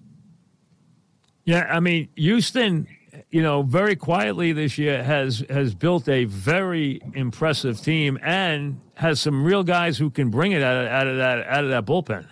Yeah, 1.44 1.66
I 1.68 1.80
mean, 1.80 2.08
Houston, 2.16 2.86
you 3.30 3.42
know, 3.42 3.62
very 3.62 3.96
quietly 3.96 4.52
this 4.52 4.78
year 4.78 5.02
has 5.02 5.44
has 5.50 5.74
built 5.74 6.08
a 6.08 6.24
very 6.24 7.00
impressive 7.14 7.80
team 7.80 8.18
and 8.22 8.80
has 8.94 9.20
some 9.20 9.44
real 9.44 9.64
guys 9.64 9.98
who 9.98 10.10
can 10.10 10.30
bring 10.30 10.52
it 10.52 10.62
out 10.62 10.84
of, 10.84 10.86
out 10.90 11.06
of 11.06 11.16
that 11.16 11.46
out 11.46 11.64
of 11.64 11.70
that 11.70 11.84
bullpen. 11.84 12.26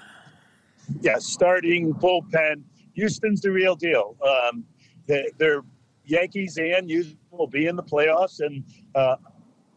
Yeah, 1.00 1.18
starting 1.18 1.92
bullpen. 1.94 2.62
Houston's 2.94 3.40
the 3.40 3.50
real 3.50 3.76
deal. 3.76 4.16
Um, 4.22 4.64
they, 5.06 5.30
they're 5.38 5.62
Yankees 6.04 6.58
and 6.58 6.88
Houston 6.88 7.18
will 7.30 7.46
be 7.46 7.66
in 7.66 7.76
the 7.76 7.82
playoffs, 7.82 8.40
and 8.40 8.64
uh, 8.94 9.16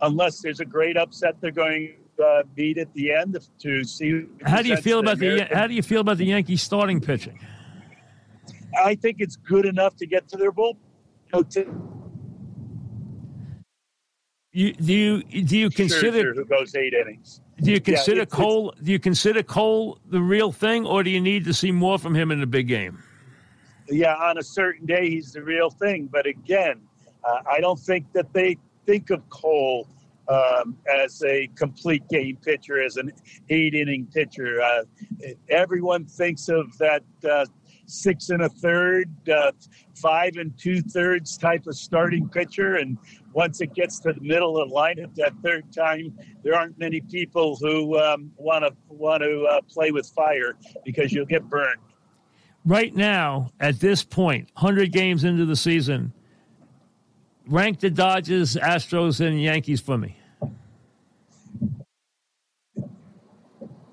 unless 0.02 0.41
there's 0.41 0.60
a 0.60 0.65
great 0.65 0.98
upset, 0.98 1.36
they're 1.41 1.52
going 1.52 1.96
to 2.17 2.24
uh, 2.24 2.43
beat 2.56 2.78
at 2.78 2.93
the 2.93 3.12
end 3.12 3.38
to 3.60 3.84
see. 3.84 4.26
How 4.46 4.62
do 4.62 4.69
you 4.69 4.78
feel 4.78 5.00
about 5.00 5.19
the 5.19 5.48
How 5.52 5.67
do 5.67 5.74
you 5.74 5.84
feel 5.84 6.02
about 6.02 6.17
the 6.17 6.26
Yankees 6.26 6.62
starting 6.62 7.02
pitching? 7.02 7.39
I 8.81 8.95
think 8.95 9.17
it's 9.19 9.36
good 9.36 9.65
enough 9.65 9.95
to 9.97 10.05
get 10.05 10.27
to 10.29 10.38
their 10.38 10.51
bull. 10.51 10.77
You, 14.55 14.73
do 14.73 14.93
you 14.93 15.23
do 15.23 15.57
you 15.57 15.69
consider 15.71 16.21
sure, 16.21 16.33
who 16.36 16.45
goes 16.45 16.75
eight 16.75 16.93
innings? 16.93 17.41
Do 17.59 17.71
you 17.71 17.81
consider 17.81 18.19
yeah, 18.19 18.25
Cole? 18.25 18.73
Do 18.83 18.91
you 18.91 18.99
consider 18.99 19.41
Cole 19.41 19.97
the 20.09 20.21
real 20.21 20.51
thing, 20.51 20.86
or 20.86 21.03
do 21.03 21.09
you 21.09 21.19
need 21.19 21.45
to 21.45 21.53
see 21.53 21.71
more 21.71 21.97
from 21.97 22.13
him 22.13 22.29
in 22.29 22.39
the 22.39 22.45
big 22.45 22.67
game? 22.67 23.01
Yeah, 23.89 24.15
on 24.15 24.38
a 24.38 24.43
certain 24.43 24.86
day, 24.86 25.09
he's 25.09 25.33
the 25.33 25.43
real 25.43 25.71
thing. 25.71 26.07
But 26.12 26.27
again, 26.27 26.81
uh, 27.23 27.39
I 27.49 27.62
don't 27.62 27.79
think 27.79 28.12
that 28.13 28.31
they 28.31 28.57
think 28.86 29.09
of 29.09 29.27
Cole 29.29 29.88
um, 30.27 30.77
as 31.03 31.21
a 31.23 31.47
complete 31.55 32.07
game 32.09 32.38
pitcher, 32.38 32.81
as 32.81 32.97
an 32.97 33.12
eight 33.49 33.73
inning 33.73 34.07
pitcher. 34.13 34.62
Uh, 34.62 34.83
everyone 35.49 36.05
thinks 36.05 36.47
of 36.49 36.77
that 36.77 37.03
uh, 37.29 37.45
six 37.86 38.30
and 38.30 38.43
a 38.43 38.50
third, 38.50 39.10
uh, 39.30 39.52
five 39.96 40.38
and 40.38 40.58
two 40.58 40.82
thirds 40.82 41.38
type 41.38 41.67
of 41.67 41.76
starting 41.76 42.28
pitcher. 42.30 42.76
And 42.76 42.98
once 43.34 43.62
it 43.62 43.74
gets 43.74 44.00
to 44.02 44.13
the 44.13 44.22
middle 44.22 44.62
of 44.62 44.69
the 44.69 44.76
lineup 44.76 45.13
that 45.15 45.34
third 45.43 45.72
time, 45.74 46.17
there 46.43 46.56
aren't 46.56 46.78
many 46.80 47.02
people 47.02 47.58
who 47.58 47.86
want 47.86 48.65
to 48.65 48.72
want 48.89 49.24
to 49.24 49.62
play 49.67 49.91
with 49.91 50.08
fire 50.08 50.56
because 50.86 51.12
you'll 51.12 51.26
get 51.26 51.48
burned. 51.50 51.80
Right 52.65 52.96
now, 52.96 53.52
at 53.60 53.80
this 53.80 54.04
point, 54.04 54.50
100 54.54 54.91
games 54.93 55.26
into 55.26 55.46
the 55.46 55.56
season, 55.56 56.13
rank 57.46 57.80
the 57.80 57.89
Dodgers, 57.89 58.56
Astros, 58.56 59.26
and 59.26 59.41
Yankees 59.41 59.82
for 59.82 59.98
me. 59.98 60.17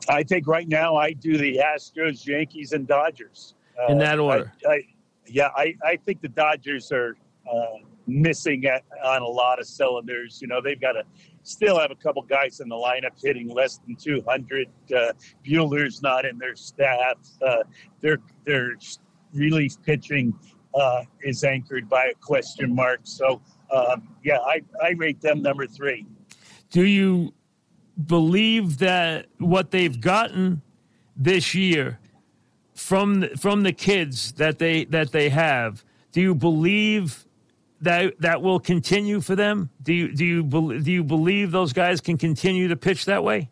I 0.08 0.22
think 0.22 0.46
right 0.46 0.68
now 0.68 0.96
I 0.96 1.12
do 1.12 1.36
the 1.36 1.58
Astros, 1.58 2.26
Yankees, 2.26 2.72
and 2.72 2.86
Dodgers 2.86 3.54
in 3.88 3.98
that 3.98 4.18
uh, 4.18 4.22
order. 4.22 4.52
I, 4.68 4.72
I, 4.72 4.82
yeah, 5.26 5.48
I, 5.56 5.74
I 5.84 5.96
think 5.96 6.20
the 6.20 6.28
Dodgers 6.28 6.90
are 6.92 7.16
uh, 7.50 7.78
missing 8.06 8.66
at, 8.66 8.84
on 9.04 9.22
a 9.22 9.26
lot 9.26 9.58
of 9.58 9.66
cylinders. 9.66 10.40
You 10.42 10.48
know, 10.48 10.60
they've 10.60 10.80
got 10.80 10.92
to 10.92 11.04
still 11.42 11.78
have 11.78 11.90
a 11.90 11.94
couple 11.94 12.22
guys 12.22 12.60
in 12.60 12.68
the 12.68 12.76
lineup 12.76 13.20
hitting 13.22 13.48
less 13.48 13.78
than 13.78 13.96
200. 13.96 14.68
Uh, 14.94 15.12
Buehler's 15.46 16.02
not 16.02 16.24
in 16.24 16.38
their 16.38 16.56
staff. 16.56 17.16
Uh, 17.46 17.58
their 18.00 18.18
their 18.44 18.76
relief 19.32 19.80
pitching 19.82 20.34
uh, 20.74 21.02
is 21.22 21.44
anchored 21.44 21.88
by 21.88 22.06
a 22.06 22.14
question 22.14 22.74
mark. 22.74 23.00
So, 23.04 23.40
um, 23.72 24.08
yeah, 24.24 24.38
I, 24.38 24.62
I 24.82 24.90
rate 24.90 25.20
them 25.20 25.42
number 25.42 25.66
three. 25.66 26.06
Do 26.70 26.84
you 26.84 27.34
believe 28.06 28.78
that 28.78 29.26
what 29.38 29.70
they've 29.70 30.00
gotten 30.00 30.62
this 31.16 31.54
year 31.54 31.99
from 32.80 33.28
from 33.36 33.62
the 33.62 33.72
kids 33.72 34.32
that 34.32 34.58
they 34.58 34.84
that 34.86 35.12
they 35.12 35.28
have, 35.28 35.84
do 36.12 36.20
you 36.20 36.34
believe 36.34 37.26
that 37.82 38.18
that 38.20 38.42
will 38.42 38.58
continue 38.58 39.20
for 39.20 39.36
them? 39.36 39.70
Do 39.82 39.92
you 39.92 40.14
do 40.14 40.24
you 40.24 40.42
do 40.42 40.90
you 40.90 41.04
believe 41.04 41.52
those 41.52 41.72
guys 41.72 42.00
can 42.00 42.16
continue 42.16 42.68
to 42.68 42.76
pitch 42.76 43.04
that 43.04 43.22
way? 43.22 43.50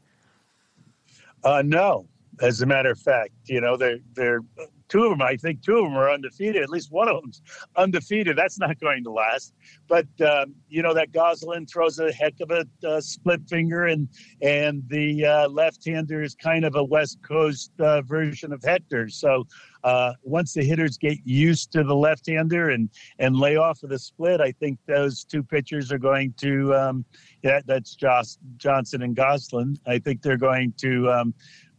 Uh, 1.45 1.63
no, 1.65 2.07
as 2.41 2.63
a 2.63 2.67
matter 2.67 2.91
of 2.91 2.99
fact, 2.99 3.31
you 3.45 3.61
know 3.61 3.77
they're 3.77 3.99
they're 4.15 4.41
two 4.89 5.05
of 5.05 5.11
them, 5.11 5.23
I 5.23 5.37
think 5.37 5.63
two 5.63 5.77
of 5.77 5.85
them 5.85 5.97
are 5.97 6.11
undefeated. 6.11 6.63
At 6.63 6.71
least 6.71 6.91
one 6.91 7.09
of 7.09 7.21
them's 7.21 7.43
undefeated. 7.77 8.37
That's 8.37 8.59
not 8.59 8.79
going 8.81 9.05
to 9.05 9.11
last. 9.11 9.55
But 9.89 10.07
um, 10.21 10.55
you 10.69 10.83
know 10.83 10.95
that 10.95 11.13
Gonsolin 11.13 11.69
throws 11.69 11.99
a 11.99 12.13
heck 12.13 12.35
of 12.41 12.51
a 12.51 12.67
uh, 12.87 13.01
split 13.01 13.49
finger, 13.49 13.87
and 13.87 14.09
and 14.43 14.83
the 14.89 15.25
uh, 15.25 15.49
left-hander 15.49 16.23
is 16.23 16.35
kind 16.35 16.65
of 16.65 16.77
a 16.77 16.85
West 16.85 17.19
Coast 17.23 17.73
uh, 17.81 18.03
version 18.03 18.53
of 18.53 18.63
Nestor. 18.65 19.09
So 19.09 19.47
uh, 19.85 20.15
once 20.23 20.53
the 20.53 20.65
hitters 20.65 20.99
get 20.99 21.19
used 21.25 21.73
to 21.73 21.85
the 21.85 21.95
left-hander 21.95 22.71
and 22.71 22.91
and 23.19 23.37
lay 23.37 23.57
off 23.57 23.83
of 23.83 23.91
the 23.91 23.99
split, 23.99 24.41
I 24.41 24.53
think 24.53 24.79
those 24.87 25.25
two 25.25 25.43
pitchers 25.43 25.93
are 25.93 25.99
going 25.99 26.35
to. 26.39 26.75
Um, 26.75 27.05
yeah, 27.43 27.61
that's 27.67 27.95
Johnson 27.95 29.03
and 29.03 29.17
Gonsolin. 29.17 29.77
I 29.87 29.99
think 29.99 30.23
they're 30.23 30.37
going 30.37 30.73
to 30.79 31.11
um, 31.11 31.35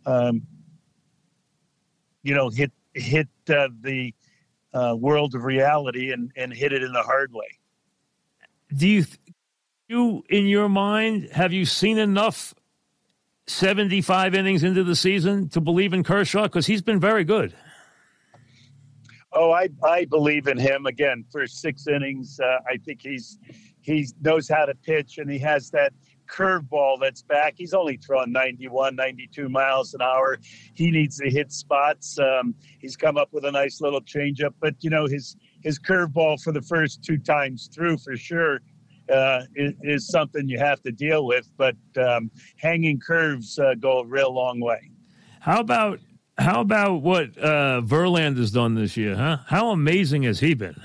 um, 0.06 0.42
you 2.24 2.34
know, 2.34 2.50
hit 2.50 2.72
hit 3.00 3.28
uh, 3.50 3.70
the 3.82 4.14
uh, 4.74 4.96
world 4.98 5.36
of 5.36 5.44
reality 5.44 6.12
and, 6.12 6.32
and 6.36 6.54
hit 6.54 6.74
it 6.74 6.84
in 6.84 6.94
the 6.94 7.02
hard 7.02 7.34
way. 7.34 7.48
Do 8.76 8.88
you, 8.88 9.06
you 9.88 10.24
in 10.30 10.46
your 10.46 10.70
mind, 10.70 11.30
have 11.32 11.52
you 11.52 11.66
seen 11.66 11.98
enough 11.98 12.54
75 13.48 14.36
innings 14.36 14.64
into 14.64 14.84
the 14.84 14.96
season 14.96 15.50
to 15.50 15.62
believe 15.62 15.94
in 15.94 16.04
Kershaw? 16.04 16.44
Because 16.44 16.68
he's 16.68 16.82
been 16.82 17.00
very 17.00 17.24
good. 17.24 17.56
Oh, 19.32 19.52
I, 19.52 19.70
I 19.84 20.06
believe 20.06 20.48
in 20.48 20.58
him 20.58 20.86
again 20.86 21.24
for 21.32 21.46
six 21.46 21.88
innings. 21.88 22.40
Uh, 22.40 22.60
I 22.68 22.78
think 22.78 23.02
he's 23.02 23.38
he 23.82 24.08
knows 24.22 24.48
how 24.48 24.66
to 24.66 24.76
pitch 24.76 25.18
and 25.18 25.30
he 25.30 25.40
has 25.40 25.70
that 25.72 25.94
curveball 26.30 27.00
that's 27.00 27.22
back. 27.22 27.56
He's 27.58 27.74
only 27.74 27.98
throwing 27.98 28.32
91, 28.32 28.96
92 28.96 29.50
miles 29.50 29.94
an 29.94 30.02
hour. 30.02 30.38
He 30.74 30.92
needs 30.92 31.18
to 31.18 31.30
hit 31.30 31.52
spots. 31.52 32.18
Um, 32.20 32.56
he's 32.80 32.96
come 32.96 33.18
up 33.18 33.30
with 33.32 33.46
a 33.46 33.52
nice 33.52 33.82
little 33.82 34.02
changeup, 34.02 34.54
but 34.60 34.76
you 34.82 34.90
know 34.90 35.08
his 35.08 35.36
his 35.62 35.80
curveball 35.80 36.42
for 36.42 36.52
the 36.52 36.62
first 36.62 37.04
two 37.04 37.18
times 37.18 37.70
through 37.74 37.98
for 37.98 38.16
sure 38.16 38.60
uh, 39.12 39.42
is, 39.56 39.74
is, 39.82 40.08
something 40.08 40.48
you 40.48 40.60
have 40.60 40.82
to 40.84 40.92
deal 40.92 41.26
with. 41.26 41.50
But 41.58 41.76
um, 41.98 42.32
hanging 42.58 43.00
curves 43.00 43.60
uh, 43.60 43.74
go 43.80 44.00
a 44.00 44.06
real 44.06 44.34
long 44.34 44.60
way. 44.60 44.92
How 45.40 45.60
about 45.60 46.00
how 46.38 46.62
about 46.62 47.02
what 47.02 47.38
uh, 47.38 47.82
Verlander 47.82 48.38
has 48.38 48.52
done 48.52 48.76
this 48.76 48.96
year? 48.96 49.16
Huh? 49.16 49.40
How 49.48 49.72
amazing 49.72 50.24
has 50.24 50.40
he 50.40 50.54
been? 50.54 50.80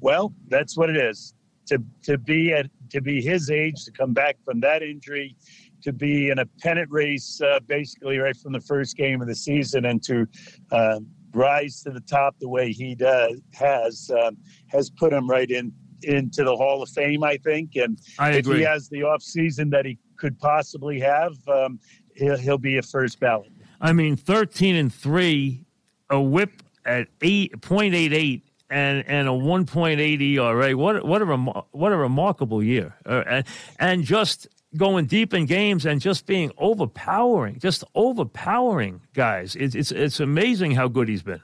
Well, 0.00 0.32
that's 0.48 0.76
what 0.76 0.90
it 0.90 0.96
is. 0.96 1.34
To 1.66 1.82
to 2.04 2.16
be 2.16 2.52
at 2.52 2.70
to 2.90 3.00
be 3.00 3.20
his 3.20 3.50
age, 3.50 3.84
to 3.84 3.92
come 3.92 4.12
back 4.12 4.36
from 4.44 4.60
that 4.60 4.82
injury, 4.82 5.36
to 5.82 5.92
be 5.92 6.30
in 6.30 6.38
a 6.38 6.46
pennant 6.60 6.90
race 6.90 7.40
uh, 7.40 7.60
basically 7.66 8.18
right 8.18 8.36
from 8.36 8.52
the 8.52 8.60
first 8.60 8.96
game 8.96 9.20
of 9.20 9.28
the 9.28 9.34
season, 9.34 9.86
and 9.86 10.02
to 10.04 10.26
uh, 10.72 11.00
rise 11.34 11.82
to 11.82 11.90
the 11.90 12.00
top 12.00 12.34
the 12.40 12.48
way 12.48 12.72
he 12.72 12.94
does 12.94 13.40
has 13.52 14.10
uh, 14.16 14.30
has 14.68 14.90
put 14.90 15.12
him 15.12 15.28
right 15.28 15.50
in 15.50 15.72
into 16.02 16.44
the 16.44 16.54
Hall 16.54 16.82
of 16.82 16.88
Fame, 16.90 17.24
I 17.24 17.36
think. 17.38 17.76
And 17.76 17.98
I 18.18 18.32
if 18.32 18.46
he 18.46 18.62
has 18.62 18.88
the 18.88 19.02
off 19.02 19.22
season 19.22 19.70
that 19.70 19.84
he 19.84 19.98
could 20.16 20.38
possibly 20.38 21.00
have, 21.00 21.34
um, 21.48 21.78
he'll, 22.14 22.36
he'll 22.36 22.58
be 22.58 22.78
a 22.78 22.82
first 22.82 23.20
ballot. 23.20 23.50
I 23.80 23.92
mean, 23.92 24.16
thirteen 24.16 24.76
and 24.76 24.92
three, 24.92 25.64
a 26.10 26.20
WHIP 26.20 26.62
at 26.84 27.08
eight 27.22 27.60
point 27.60 27.94
eight 27.94 28.12
eight 28.12 28.45
and 28.70 29.04
and 29.06 29.28
a 29.28 29.32
1.8 29.32 30.20
ERA. 30.20 30.76
What 30.76 31.04
what 31.04 31.22
a 31.22 31.36
what 31.72 31.92
a 31.92 31.96
remarkable 31.96 32.62
year, 32.62 32.94
uh, 33.06 33.22
and 33.26 33.46
and 33.78 34.04
just 34.04 34.48
going 34.76 35.06
deep 35.06 35.32
in 35.32 35.46
games 35.46 35.86
and 35.86 36.00
just 36.00 36.26
being 36.26 36.52
overpowering, 36.58 37.58
just 37.58 37.84
overpowering 37.94 39.00
guys. 39.14 39.56
It's 39.56 39.74
it's 39.74 39.92
it's 39.92 40.20
amazing 40.20 40.72
how 40.72 40.88
good 40.88 41.08
he's 41.08 41.22
been. 41.22 41.42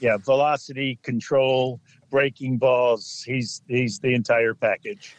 Yeah, 0.00 0.16
velocity, 0.16 0.98
control, 1.02 1.80
breaking 2.10 2.58
balls. 2.58 3.22
He's 3.24 3.62
he's 3.68 3.98
the 4.00 4.14
entire 4.14 4.54
package. 4.54 5.16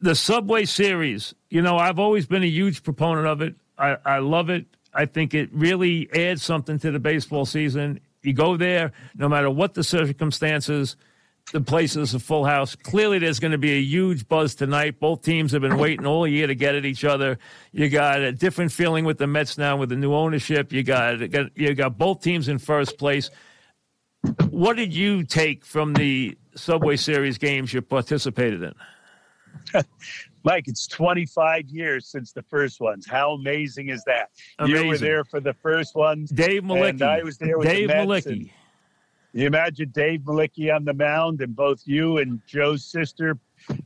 The 0.00 0.14
Subway 0.14 0.64
Series. 0.64 1.34
You 1.50 1.62
know, 1.62 1.76
I've 1.78 1.98
always 1.98 2.26
been 2.26 2.42
a 2.42 2.48
huge 2.48 2.82
proponent 2.82 3.26
of 3.26 3.40
it. 3.40 3.54
I, 3.78 3.96
I 4.04 4.18
love 4.18 4.50
it. 4.50 4.66
I 4.94 5.04
think 5.06 5.34
it 5.34 5.50
really 5.52 6.08
adds 6.14 6.42
something 6.42 6.78
to 6.78 6.90
the 6.90 6.98
baseball 6.98 7.44
season. 7.44 8.00
You 8.26 8.32
go 8.32 8.56
there, 8.56 8.90
no 9.14 9.28
matter 9.28 9.48
what 9.48 9.74
the 9.74 9.84
circumstances, 9.84 10.96
the 11.52 11.60
place 11.60 11.94
is 11.94 12.12
a 12.12 12.18
full 12.18 12.44
house. 12.44 12.74
Clearly, 12.74 13.20
there's 13.20 13.38
going 13.38 13.52
to 13.52 13.58
be 13.58 13.74
a 13.74 13.80
huge 13.80 14.26
buzz 14.26 14.56
tonight. 14.56 14.98
Both 14.98 15.22
teams 15.22 15.52
have 15.52 15.62
been 15.62 15.78
waiting 15.78 16.06
all 16.06 16.26
year 16.26 16.48
to 16.48 16.56
get 16.56 16.74
at 16.74 16.84
each 16.84 17.04
other. 17.04 17.38
You 17.70 17.88
got 17.88 18.18
a 18.18 18.32
different 18.32 18.72
feeling 18.72 19.04
with 19.04 19.18
the 19.18 19.28
Mets 19.28 19.56
now 19.56 19.76
with 19.76 19.90
the 19.90 19.96
new 19.96 20.12
ownership. 20.12 20.72
You 20.72 20.82
got 20.82 21.20
you 21.56 21.74
got 21.74 21.96
both 21.96 22.20
teams 22.20 22.48
in 22.48 22.58
first 22.58 22.98
place. 22.98 23.30
What 24.50 24.74
did 24.76 24.92
you 24.92 25.22
take 25.22 25.64
from 25.64 25.94
the 25.94 26.36
Subway 26.56 26.96
Series 26.96 27.38
games 27.38 27.72
you 27.72 27.80
participated 27.80 28.62
in? 28.64 28.74
Mike, 30.46 30.68
it's 30.68 30.86
25 30.86 31.68
years 31.70 32.06
since 32.06 32.30
the 32.30 32.42
first 32.42 32.80
ones. 32.80 33.04
How 33.04 33.32
amazing 33.32 33.88
is 33.88 34.04
that? 34.04 34.30
Amazing. 34.60 34.84
You 34.84 34.88
were 34.90 34.96
there 34.96 35.24
for 35.24 35.40
the 35.40 35.54
first 35.54 35.96
ones. 35.96 36.30
Dave 36.30 36.62
Mlicki. 36.62 37.02
I 37.02 37.24
was 37.24 37.36
there 37.36 37.58
with 37.58 37.66
Dave 37.66 37.88
the 37.88 37.94
Mlicki. 37.94 38.52
You 39.32 39.48
imagine 39.48 39.90
Dave 39.92 40.20
Mlicki 40.20 40.72
on 40.72 40.84
the 40.84 40.94
mound 40.94 41.40
and 41.40 41.54
both 41.54 41.82
you 41.84 42.18
and 42.18 42.40
Joe's 42.46 42.84
sister, 42.84 43.36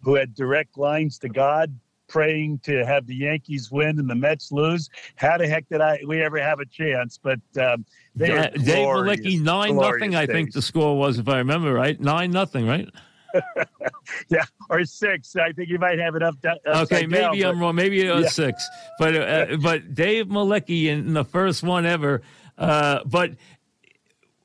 who 0.03 0.17
had 0.17 0.35
direct 0.35 0.77
lines 0.77 1.19
to 1.21 1.31
God, 1.31 1.75
praying 2.09 2.59
to 2.65 2.85
have 2.85 3.07
the 3.07 3.17
Yankees 3.17 3.71
win 3.71 3.99
and 3.99 4.09
the 4.09 4.15
Mets 4.15 4.53
lose. 4.53 4.91
How 5.17 5.39
the 5.39 5.49
heck 5.49 5.67
did 5.71 5.81
I 5.81 5.99
we 6.07 6.23
ever 6.23 6.37
have 6.39 6.61
a 6.61 6.67
chance? 6.67 7.19
But 7.21 7.41
um, 7.59 7.87
they 8.15 8.29
Da- 8.29 8.51
Dave 8.51 8.87
Mlicki 8.87 9.41
nine 9.41 9.77
nothing. 9.77 10.15
I 10.15 10.27
think 10.27 10.53
the 10.53 10.61
score 10.61 10.95
was, 10.99 11.19
if 11.19 11.27
I 11.27 11.39
remember 11.39 11.73
right, 11.73 11.99
nine 11.99 12.31
nothing, 12.31 12.67
right? 12.67 12.87
yeah, 14.29 14.45
or 14.69 14.85
six. 14.85 15.37
I 15.37 15.53
think 15.53 15.69
you 15.69 15.79
might 15.79 15.99
have 15.99 16.15
it 16.15 16.23
up. 16.23 16.35
Okay, 16.67 17.07
maybe 17.07 17.41
down, 17.41 17.51
I'm 17.51 17.59
but- 17.59 17.65
wrong. 17.67 17.75
Maybe 17.75 18.05
it 18.07 18.15
was 18.15 18.25
Yeah. 18.25 18.31
six, 18.31 18.69
but 18.99 19.15
uh, 19.17 19.57
but 19.63 19.95
Dave 19.95 20.27
Mlicki 20.27 20.87
in 20.87 21.13
the 21.13 21.25
first 21.25 21.63
one 21.63 21.87
ever. 21.87 22.23
Uh, 22.59 23.01
but 23.07 23.33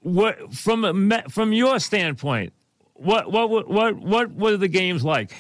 what 0.02 0.54
from 0.54 0.86
a, 0.86 1.24
from 1.30 1.52
your 1.54 1.80
standpoint, 1.80 2.54
what 2.94 3.32
what 3.32 3.50
what 3.50 3.68
what 3.68 3.96
what 3.98 4.32
were 4.34 4.58
the 4.58 4.68
games 4.68 5.04
like? 5.04 5.34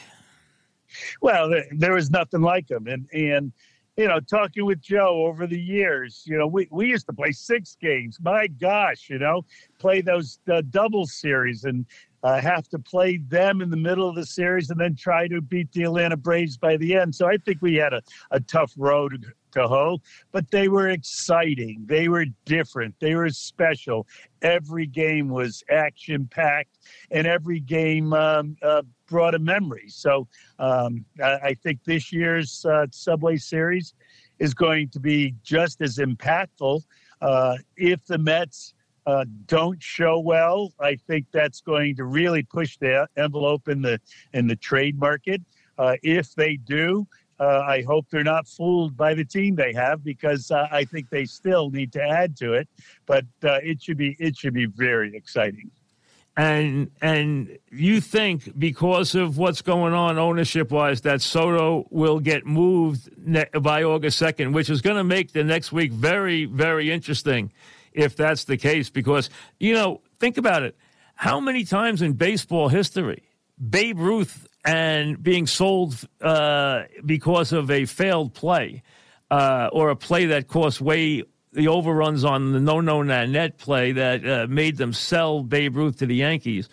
Well, 1.22 1.50
there, 1.50 1.66
there 1.72 1.94
was 1.94 2.10
nothing 2.10 2.42
like 2.42 2.68
them, 2.68 2.88
and 2.88 3.08
and 3.14 3.52
you 3.98 4.08
know, 4.08 4.20
talking 4.20 4.66
with 4.66 4.82
Joe 4.82 5.26
over 5.26 5.48
the 5.48 5.60
years, 5.60 6.24
you 6.26 6.38
know, 6.38 6.48
we 6.48 6.68
we 6.72 6.88
used 6.88 7.06
to 7.08 7.14
play 7.14 7.32
six 7.32 7.78
games. 7.80 8.18
My 8.22 8.48
gosh, 8.48 9.10
you 9.10 9.20
know, 9.20 9.46
play 9.80 10.02
those 10.02 10.40
uh, 10.52 10.62
double 10.70 11.06
series 11.06 11.64
and. 11.66 11.86
Uh, 12.26 12.42
have 12.42 12.68
to 12.70 12.80
play 12.80 13.18
them 13.18 13.62
in 13.62 13.70
the 13.70 13.78
middle 13.78 14.10
of 14.10 14.16
the 14.16 14.26
series 14.26 14.72
and 14.72 14.80
then 14.80 14.96
try 14.96 15.28
to 15.28 15.42
beat 15.42 15.72
the 15.74 15.84
Atlanta 15.84 16.18
Braves 16.18 16.58
by 16.58 16.76
the 16.76 16.96
end. 16.96 17.14
So 17.14 17.28
I 17.28 17.38
think 17.38 17.62
we 17.62 17.76
had 17.76 17.94
a, 17.94 18.02
a 18.32 18.40
tough 18.40 18.74
road 18.78 19.32
to 19.52 19.68
hoe, 19.68 20.02
but 20.32 20.50
they 20.50 20.68
were 20.68 20.90
exciting. 20.90 21.84
They 21.86 22.08
were 22.08 22.26
different. 22.46 22.96
They 23.00 23.14
were 23.14 23.30
special. 23.30 24.08
Every 24.42 24.88
game 24.88 25.30
was 25.30 25.64
action 25.70 26.28
packed, 26.32 26.80
and 27.12 27.28
every 27.28 27.60
game 27.60 28.12
um, 28.14 28.58
uh, 28.64 28.82
brought 29.08 29.36
a 29.36 29.40
memory. 29.40 29.90
So 29.90 30.28
um, 30.58 31.06
I, 31.24 31.34
I 31.50 31.54
think 31.54 31.84
this 31.84 32.12
year's 32.12 32.66
uh, 32.66 32.88
Subway 32.92 33.38
Series 33.38 33.94
is 34.40 34.56
going 34.56 34.90
to 34.90 35.00
be 35.00 35.36
just 35.44 35.80
as 35.80 35.98
impactful. 35.98 36.82
Uh, 37.22 37.58
if 37.78 38.06
the 38.06 38.18
Mets 38.18 38.75
uh, 39.06 39.26
don't 39.46 39.82
show 39.82 40.20
well, 40.20 40.74
I 40.80 40.96
think 40.96 41.28
that's 41.32 41.62
going 41.62 41.96
to 41.98 42.06
really 42.06 42.44
push 42.44 42.78
the 42.78 43.08
envelope 43.18 43.68
in 43.68 43.82
the 43.82 44.00
in 44.34 44.48
the 44.48 44.56
trade 44.56 45.00
market. 45.00 45.42
Uh, 45.78 45.96
if 46.04 46.34
they 46.36 46.56
do, 46.56 47.06
uh, 47.40 47.60
I 47.68 47.84
hope 47.84 48.08
they're 48.10 48.24
not 48.24 48.48
fooled 48.48 48.96
by 48.96 49.14
the 49.14 49.26
team 49.26 49.56
they 49.56 49.74
have 49.74 50.04
because 50.04 50.52
uh, 50.52 50.68
I 50.72 50.86
think 50.86 51.10
they 51.10 51.26
still 51.26 51.70
need 51.70 51.92
to 51.94 52.02
add 52.02 52.38
to 52.38 52.54
it. 52.54 52.68
But 53.06 53.26
uh, 53.44 53.60
it 53.62 53.82
should 53.82 53.98
be 53.98 54.16
it 54.20 54.38
should 54.38 54.54
be 54.54 54.66
very 54.66 55.16
exciting. 55.16 55.70
And 56.38 56.92
and 57.02 57.58
you 57.72 58.02
think 58.02 58.60
because 58.60 59.16
of 59.16 59.38
what's 59.38 59.62
going 59.62 59.94
on 59.94 60.18
ownership 60.18 60.70
wise 60.70 61.02
that 61.02 61.22
Soto 61.22 61.88
will 61.92 62.20
get 62.20 62.46
moved 62.46 63.10
ne- 63.18 63.46
by 63.62 63.84
August 63.84 64.18
second, 64.18 64.52
which 64.52 64.70
is 64.70 64.82
going 64.82 64.98
to 64.98 65.04
make 65.04 65.32
the 65.32 65.46
next 65.46 65.72
week 65.72 65.94
very 65.94 66.44
very 66.46 66.92
interesting 66.92 67.54
if 67.94 68.18
that's 68.18 68.44
the 68.44 68.58
case. 68.58 68.90
Because 68.90 69.30
you 69.62 69.74
know, 69.74 70.02
think 70.20 70.38
about 70.38 70.64
it: 70.64 70.76
how 71.16 71.40
many 71.40 71.64
times 71.64 72.02
in 72.02 72.14
baseball 72.14 72.68
history 72.68 73.24
Babe 73.70 74.00
Ruth 74.00 74.48
and 74.66 75.22
being 75.22 75.48
sold 75.48 76.08
uh, 76.22 76.84
because 77.06 77.54
of 77.54 77.72
a 77.72 77.86
failed 77.86 78.34
play 78.34 78.84
uh, 79.32 79.70
or 79.72 79.90
a 79.90 79.96
play 79.96 80.26
that 80.26 80.48
cost 80.48 80.82
way 80.82 81.24
the 81.56 81.68
overruns 81.70 82.24
on 82.24 82.52
the 82.52 82.60
no 82.60 82.82
no 82.82 83.02
Nanette 83.02 83.58
play 83.58 83.92
that 83.94 84.28
uh, 84.28 84.48
made 84.50 84.78
them 84.78 84.94
sell 84.94 85.42
Babe 85.42 85.76
Ruth 85.76 85.98
to 86.00 86.06
the 86.06 86.16
Yankees 86.16 86.70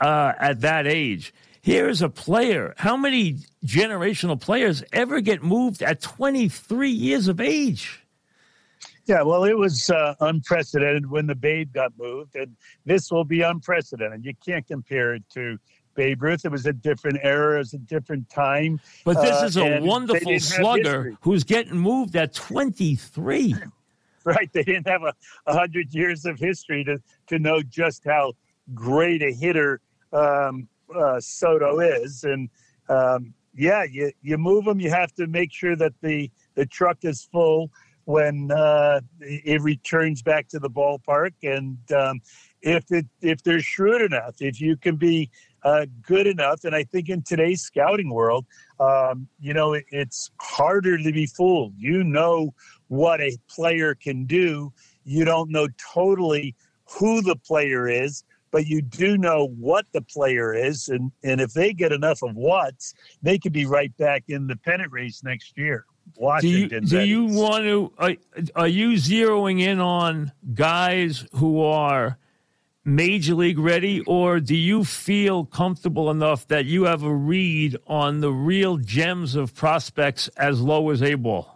uh, 0.00 0.32
at 0.38 0.60
that 0.60 0.86
age. 0.86 1.32
Here's 1.62 2.02
a 2.02 2.08
player. 2.08 2.74
How 2.76 2.96
many 2.96 3.38
generational 3.64 4.40
players 4.40 4.84
ever 4.92 5.20
get 5.20 5.42
moved 5.42 5.82
at 5.82 6.00
23 6.00 6.90
years 6.90 7.26
of 7.28 7.40
age? 7.40 8.04
Yeah, 9.06 9.22
well, 9.22 9.44
it 9.44 9.56
was 9.56 9.88
uh, 9.90 10.14
unprecedented 10.20 11.08
when 11.10 11.26
the 11.26 11.34
Babe 11.34 11.72
got 11.72 11.92
moved, 11.98 12.34
and 12.34 12.56
this 12.84 13.10
will 13.10 13.24
be 13.24 13.40
unprecedented. 13.40 14.24
You 14.24 14.34
can't 14.44 14.66
compare 14.66 15.14
it 15.14 15.22
to 15.34 15.58
Babe 15.94 16.22
Ruth. 16.22 16.44
It 16.44 16.50
was 16.52 16.66
a 16.66 16.72
different 16.72 17.18
era, 17.22 17.56
it 17.56 17.58
was 17.58 17.74
a 17.74 17.78
different 17.78 18.28
time. 18.30 18.80
But 19.04 19.20
this 19.22 19.42
Uh, 19.42 19.46
is 19.46 19.56
a 19.56 19.80
wonderful 19.80 20.38
slugger 20.40 21.16
who's 21.20 21.44
getting 21.44 21.78
moved 21.78 22.16
at 22.16 22.34
23. 22.34 23.54
right? 24.34 24.50
They 24.52 24.64
didn't 24.64 24.88
have 24.88 25.02
a, 25.04 25.14
a 25.46 25.54
hundred 25.54 25.94
years 25.94 26.26
of 26.26 26.38
history 26.38 26.84
to 26.84 26.98
to 27.28 27.38
know 27.38 27.62
just 27.62 28.04
how 28.04 28.32
great 28.74 29.22
a 29.22 29.32
hitter 29.32 29.80
um, 30.12 30.68
uh, 30.94 31.20
Soto 31.20 31.78
is, 31.80 32.24
and 32.24 32.50
um, 32.88 33.34
yeah, 33.54 33.84
you 33.84 34.12
you 34.22 34.36
move 34.38 34.64
them. 34.64 34.80
You 34.80 34.90
have 34.90 35.12
to 35.14 35.28
make 35.28 35.52
sure 35.52 35.76
that 35.76 35.94
the 36.02 36.30
the 36.56 36.66
truck 36.66 36.98
is 37.04 37.28
full. 37.32 37.70
when 38.04 38.52
uh, 38.52 39.00
it 39.20 39.60
returns 39.62 40.22
back 40.22 40.48
to 40.48 40.58
the 40.60 40.70
ballpark. 40.70 41.32
And 41.42 41.78
um, 41.92 42.20
if 42.62 42.84
it 42.90 43.06
if 43.20 43.42
they're 43.42 43.60
shrewd 43.60 44.02
enough, 44.02 44.36
if 44.40 44.60
you 44.60 44.76
can 44.76 44.96
be 44.96 45.30
uh, 45.64 45.86
good 46.02 46.26
enough, 46.28 46.64
and 46.64 46.74
I 46.74 46.84
think 46.84 47.08
in 47.08 47.22
today's 47.22 47.62
scouting 47.62 48.10
world, 48.10 48.46
um, 48.78 49.28
you 49.40 49.52
know, 49.54 49.72
it, 49.74 49.84
it's 49.90 50.30
harder 50.40 50.96
to 50.98 51.12
be 51.12 51.26
fooled. 51.26 51.74
You 51.76 52.04
know 52.04 52.54
what 52.88 53.20
a 53.20 53.36
player 53.48 53.94
can 53.94 54.24
do. 54.24 54.72
You 55.04 55.24
don't 55.24 55.50
know 55.50 55.68
totally 55.92 56.54
who 56.98 57.22
the 57.22 57.36
player 57.36 57.88
is, 57.88 58.24
but 58.50 58.66
you 58.66 58.82
do 58.82 59.18
know 59.18 59.48
what 59.58 59.86
the 59.92 60.02
player 60.02 60.54
is, 60.54 60.88
and 60.88 61.12
and 61.22 61.40
if 61.40 61.52
they 61.52 61.72
get 61.72 61.92
enough 61.92 62.22
of 62.22 62.34
what's, 62.36 62.94
they 63.22 63.38
could 63.38 63.52
be 63.52 63.66
right 63.66 63.94
back 63.96 64.24
in 64.28 64.46
the 64.46 64.56
pennant 64.56 64.92
race 64.92 65.22
next 65.22 65.56
year. 65.58 65.84
Washington. 66.16 66.84
Do 66.84 66.96
you, 66.96 67.02
do 67.02 67.08
you 67.08 67.24
want 67.24 67.64
to? 67.64 67.92
Are, 67.98 68.14
are 68.54 68.68
you 68.68 68.92
zeroing 68.92 69.60
in 69.60 69.80
on 69.80 70.32
guys 70.54 71.26
who 71.34 71.62
are 71.62 72.18
major 72.84 73.34
league 73.34 73.58
ready, 73.58 74.00
or 74.06 74.38
do 74.38 74.56
you 74.56 74.84
feel 74.84 75.44
comfortable 75.44 76.10
enough 76.10 76.46
that 76.48 76.64
you 76.64 76.84
have 76.84 77.02
a 77.02 77.12
read 77.12 77.76
on 77.86 78.20
the 78.20 78.30
real 78.30 78.76
gems 78.76 79.34
of 79.34 79.54
prospects 79.54 80.28
as 80.36 80.60
low 80.60 80.90
as 80.90 81.02
A 81.02 81.14
ball? 81.16 81.55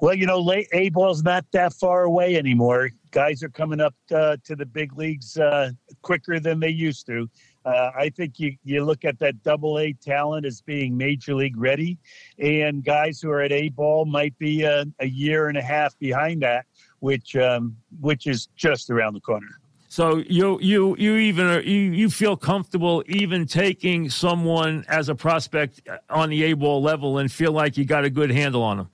Well, 0.00 0.14
you 0.14 0.26
know, 0.26 0.52
A 0.72 0.90
ball's 0.90 1.24
not 1.24 1.44
that 1.52 1.72
far 1.72 2.04
away 2.04 2.36
anymore. 2.36 2.90
Guys 3.10 3.42
are 3.42 3.48
coming 3.48 3.80
up 3.80 3.94
uh, 4.14 4.36
to 4.44 4.54
the 4.54 4.64
big 4.64 4.96
leagues 4.96 5.36
uh, 5.36 5.70
quicker 6.02 6.38
than 6.38 6.60
they 6.60 6.68
used 6.68 7.06
to. 7.06 7.28
Uh, 7.64 7.90
I 7.98 8.08
think 8.10 8.38
you, 8.38 8.56
you 8.62 8.84
look 8.84 9.04
at 9.04 9.18
that 9.18 9.42
double 9.42 9.78
A 9.80 9.92
talent 9.94 10.46
as 10.46 10.60
being 10.60 10.96
major 10.96 11.34
league 11.34 11.56
ready, 11.56 11.98
and 12.38 12.84
guys 12.84 13.20
who 13.20 13.30
are 13.30 13.42
at 13.42 13.50
A 13.50 13.70
ball 13.70 14.04
might 14.04 14.38
be 14.38 14.62
a, 14.62 14.84
a 15.00 15.06
year 15.06 15.48
and 15.48 15.58
a 15.58 15.62
half 15.62 15.98
behind 15.98 16.42
that, 16.42 16.66
which 17.00 17.34
um, 17.34 17.76
which 18.00 18.26
is 18.26 18.48
just 18.56 18.90
around 18.90 19.14
the 19.14 19.20
corner. 19.20 19.48
So 19.88 20.18
you 20.28 20.60
you 20.60 20.96
you 20.96 21.16
even 21.16 21.46
are, 21.46 21.60
you 21.60 21.78
you 21.78 22.08
feel 22.08 22.36
comfortable 22.36 23.02
even 23.06 23.46
taking 23.46 24.08
someone 24.10 24.84
as 24.88 25.08
a 25.08 25.14
prospect 25.14 25.82
on 26.08 26.30
the 26.30 26.44
A 26.44 26.52
ball 26.52 26.80
level 26.80 27.18
and 27.18 27.30
feel 27.30 27.52
like 27.52 27.76
you 27.76 27.84
got 27.84 28.04
a 28.04 28.10
good 28.10 28.30
handle 28.30 28.62
on 28.62 28.76
them. 28.76 28.90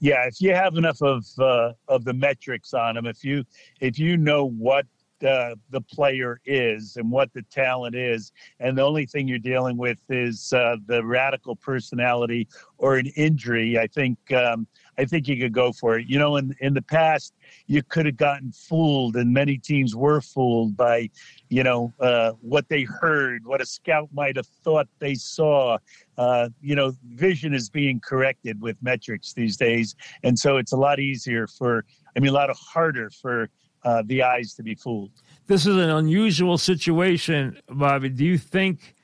Yeah, 0.00 0.26
if 0.26 0.40
you 0.40 0.54
have 0.54 0.76
enough 0.76 1.02
of 1.02 1.26
uh, 1.38 1.72
of 1.86 2.04
the 2.04 2.14
metrics 2.14 2.72
on 2.72 2.94
them, 2.94 3.06
if 3.06 3.22
you 3.22 3.44
if 3.80 3.98
you 3.98 4.16
know 4.16 4.46
what 4.46 4.86
uh, 5.26 5.54
the 5.68 5.82
player 5.82 6.40
is 6.46 6.96
and 6.96 7.10
what 7.10 7.30
the 7.34 7.42
talent 7.50 7.94
is, 7.94 8.32
and 8.60 8.78
the 8.78 8.82
only 8.82 9.04
thing 9.04 9.28
you're 9.28 9.38
dealing 9.38 9.76
with 9.76 9.98
is 10.08 10.54
uh, 10.54 10.76
the 10.86 11.04
radical 11.04 11.54
personality 11.54 12.48
or 12.78 12.96
an 12.96 13.06
injury. 13.08 13.78
I 13.78 13.86
think 13.86 14.18
um, 14.32 14.66
I 14.98 15.04
think 15.04 15.28
you 15.28 15.36
could 15.36 15.52
go 15.52 15.72
for 15.72 15.98
it. 15.98 16.06
You 16.08 16.18
know, 16.18 16.36
in 16.36 16.54
in 16.60 16.74
the 16.74 16.82
past, 16.82 17.34
you 17.66 17.82
could 17.82 18.06
have 18.06 18.16
gotten 18.16 18.52
fooled, 18.52 19.16
and 19.16 19.32
many 19.32 19.58
teams 19.58 19.94
were 19.94 20.20
fooled 20.20 20.76
by, 20.76 21.10
you 21.48 21.62
know, 21.62 21.92
uh, 22.00 22.32
what 22.40 22.68
they 22.68 22.82
heard, 22.82 23.46
what 23.46 23.60
a 23.60 23.66
scout 23.66 24.08
might 24.12 24.36
have 24.36 24.46
thought 24.64 24.88
they 24.98 25.14
saw. 25.14 25.78
Uh, 26.18 26.48
you 26.60 26.74
know, 26.74 26.92
vision 27.14 27.54
is 27.54 27.70
being 27.70 28.00
corrected 28.00 28.60
with 28.60 28.76
metrics 28.82 29.32
these 29.32 29.56
days, 29.56 29.94
and 30.22 30.38
so 30.38 30.56
it's 30.56 30.72
a 30.72 30.76
lot 30.76 31.00
easier 31.00 31.46
for. 31.46 31.84
I 32.16 32.18
mean, 32.18 32.30
a 32.30 32.34
lot 32.34 32.50
harder 32.56 33.08
for 33.10 33.48
uh, 33.84 34.02
the 34.06 34.22
eyes 34.22 34.54
to 34.54 34.62
be 34.62 34.74
fooled. 34.74 35.10
This 35.46 35.66
is 35.66 35.76
an 35.76 35.90
unusual 35.90 36.58
situation, 36.58 37.58
Bobby. 37.68 38.08
Do 38.08 38.24
you 38.24 38.36
think 38.36 38.94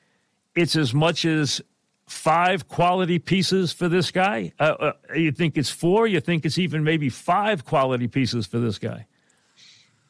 it's 0.55 0.75
as 0.75 0.93
much 0.93 1.25
as 1.25 1.61
five 2.07 2.67
quality 2.67 3.19
pieces 3.19 3.71
for 3.71 3.87
this 3.87 4.11
guy? 4.11 4.51
Uh, 4.59 4.75
uh, 4.79 4.93
you 5.15 5.31
think 5.31 5.57
it's 5.57 5.69
four? 5.69 6.07
You 6.07 6.19
think 6.19 6.45
it's 6.45 6.57
even 6.57 6.83
maybe 6.83 7.09
five 7.09 7.65
quality 7.65 8.07
pieces 8.07 8.47
for 8.47 8.59
this 8.59 8.79
guy? 8.79 9.05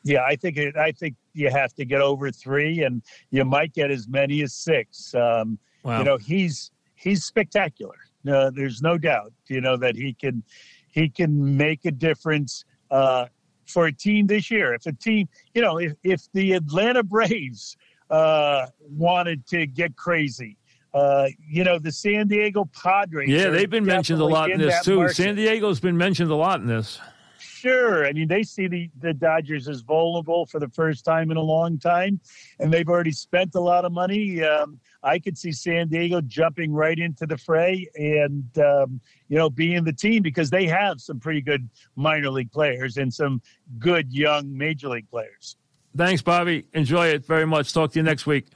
Yeah, 0.03 0.23
I 0.23 0.36
think 0.36 0.57
it, 0.57 0.77
I 0.77 0.91
think 0.91 1.15
you 1.33 1.49
have 1.49 1.73
to 1.73 1.83
get 1.83 1.99
over 1.99 2.31
three, 2.31 2.83
and 2.83 3.01
you 3.31 3.43
might 3.43 3.73
get 3.73 3.91
as 3.91 4.07
many 4.07 4.41
as 4.41 4.53
six. 4.53 5.13
Um, 5.13 5.60
wow. 5.83 5.99
You 5.99 6.05
know, 6.05 6.17
he's 6.17 6.71
he's 6.95 7.25
spectacular. 7.25 7.97
Uh, 8.29 8.51
there's 8.51 8.81
no 8.81 8.97
doubt. 8.97 9.33
You 9.47 9.60
know 9.60 9.75
that 9.75 9.95
he 9.95 10.13
can 10.13 10.43
he 10.91 11.10
can 11.10 11.57
make 11.57 11.83
a 11.86 11.91
difference 11.91 12.63
uh, 12.89 13.25
for 13.65 13.88
a 13.88 13.91
team 13.91 14.27
this 14.27 14.49
year. 14.49 14.73
If 14.73 14.86
a 14.86 14.93
team, 14.93 15.27
you 15.53 15.62
know, 15.62 15.77
if, 15.77 15.93
if 16.03 16.31
the 16.33 16.53
Atlanta 16.53 17.03
Braves 17.03 17.75
uh, 18.10 18.67
wanted 18.79 19.45
to 19.47 19.65
get 19.67 19.95
crazy, 19.97 20.57
uh, 20.97 21.27
you 21.47 21.63
know, 21.63 21.77
the 21.77 21.91
San 21.91 22.27
Diego 22.27 22.65
Padres. 22.65 23.29
Yeah, 23.29 23.49
they've 23.49 23.69
been 23.69 23.86
mentioned 23.86 24.19
a 24.19 24.25
lot 24.25 24.49
in, 24.49 24.60
in 24.60 24.67
this 24.67 24.83
too. 24.83 24.97
Market. 24.97 25.15
San 25.15 25.36
Diego's 25.36 25.79
been 25.79 25.97
mentioned 25.97 26.31
a 26.31 26.36
lot 26.36 26.60
in 26.60 26.67
this. 26.67 26.99
Sure. 27.39 28.05
I 28.05 28.13
mean, 28.13 28.27
they 28.27 28.43
see 28.43 28.67
the, 28.67 28.89
the 28.99 29.13
Dodgers 29.13 29.67
as 29.67 29.81
vulnerable 29.81 30.45
for 30.45 30.60
the 30.60 30.69
first 30.69 31.05
time 31.05 31.31
in 31.31 31.38
a 31.38 31.41
long 31.41 31.77
time, 31.77 32.19
and 32.60 32.71
they've 32.71 32.88
already 32.88 33.12
spent 33.12 33.55
a 33.55 33.60
lot 33.60 33.86
of 33.86 33.91
money. 33.91 34.43
Um, 34.43 34.79
I 35.03 35.19
could 35.19 35.38
see 35.38 35.51
San 35.51 35.88
Diego 35.88 36.21
jumping 36.21 36.71
right 36.71 36.97
into 36.97 37.25
the 37.25 37.38
fray 37.38 37.88
and, 37.95 38.45
um, 38.57 38.99
you 39.27 39.38
know, 39.38 39.49
being 39.49 39.83
the 39.83 39.93
team 39.93 40.23
because 40.23 40.49
they 40.49 40.65
have 40.65 40.99
some 40.99 41.19
pretty 41.19 41.41
good 41.41 41.67
minor 41.95 42.29
league 42.29 42.51
players 42.51 42.97
and 42.97 43.13
some 43.13 43.41
good 43.77 44.12
young 44.12 44.55
major 44.55 44.89
league 44.89 45.10
players. 45.10 45.57
Thanks, 45.95 46.21
Bobby. 46.21 46.65
Enjoy 46.73 47.07
it 47.07 47.25
very 47.25 47.45
much. 47.45 47.73
Talk 47.73 47.91
to 47.93 47.99
you 47.99 48.03
next 48.03 48.25
week. 48.27 48.47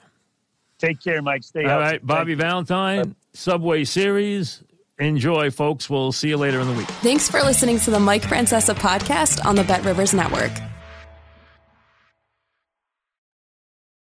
Take 0.81 0.99
care, 1.01 1.21
Mike. 1.21 1.43
Stay 1.43 1.63
All 1.63 1.69
healthy. 1.69 1.83
right, 1.83 2.05
Bobby 2.05 2.33
Valentine, 2.33 3.15
Subway 3.33 3.83
Series. 3.83 4.63
Enjoy, 4.97 5.49
folks. 5.51 5.89
We'll 5.89 6.11
see 6.11 6.29
you 6.29 6.37
later 6.37 6.59
in 6.59 6.67
the 6.67 6.73
week. 6.73 6.87
Thanks 6.87 7.29
for 7.29 7.41
listening 7.41 7.79
to 7.81 7.91
the 7.91 7.99
Mike 7.99 8.23
Francesa 8.23 8.75
podcast 8.75 9.45
on 9.45 9.55
the 9.55 9.63
Bet 9.63 9.83
Rivers 9.85 10.13
Network. 10.13 10.51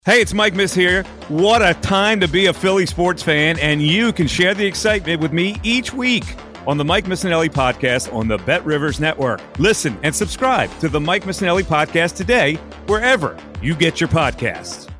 Hey, 0.06 0.21
it's 0.21 0.34
Mike 0.34 0.54
Miss 0.54 0.73
here. 0.73 1.04
What 1.30 1.62
a 1.62 1.73
time 1.76 2.19
to 2.19 2.28
be 2.28 2.47
a 2.47 2.54
Philly 2.54 2.86
sports 2.86 3.23
fan, 3.23 3.58
and 3.60 3.82
you 3.82 4.12
can 4.12 4.28
share 4.28 4.54
the 4.54 4.65
excitement 4.65 5.21
with 5.21 5.32
me 5.32 5.56
each 5.63 5.93
week 5.93 6.26
on 6.67 6.78
the 6.78 6.84
Mike 6.86 7.06
Missanelli 7.06 7.49
podcast 7.49 8.13
on 8.13 8.28
the 8.28 8.38
Bet 8.39 8.65
Rivers 8.65 8.99
Network. 8.99 9.41
Listen 9.60 9.97
and 10.04 10.13
subscribe 10.13 10.69
to 10.80 10.89
the 10.89 10.99
Mike 10.99 11.23
Missanelli 11.23 11.63
podcast 11.63 12.15
today, 12.17 12.56
wherever 12.88 13.38
you 13.62 13.76
get 13.76 14.02
your 14.02 14.10
podcasts. 14.10 14.92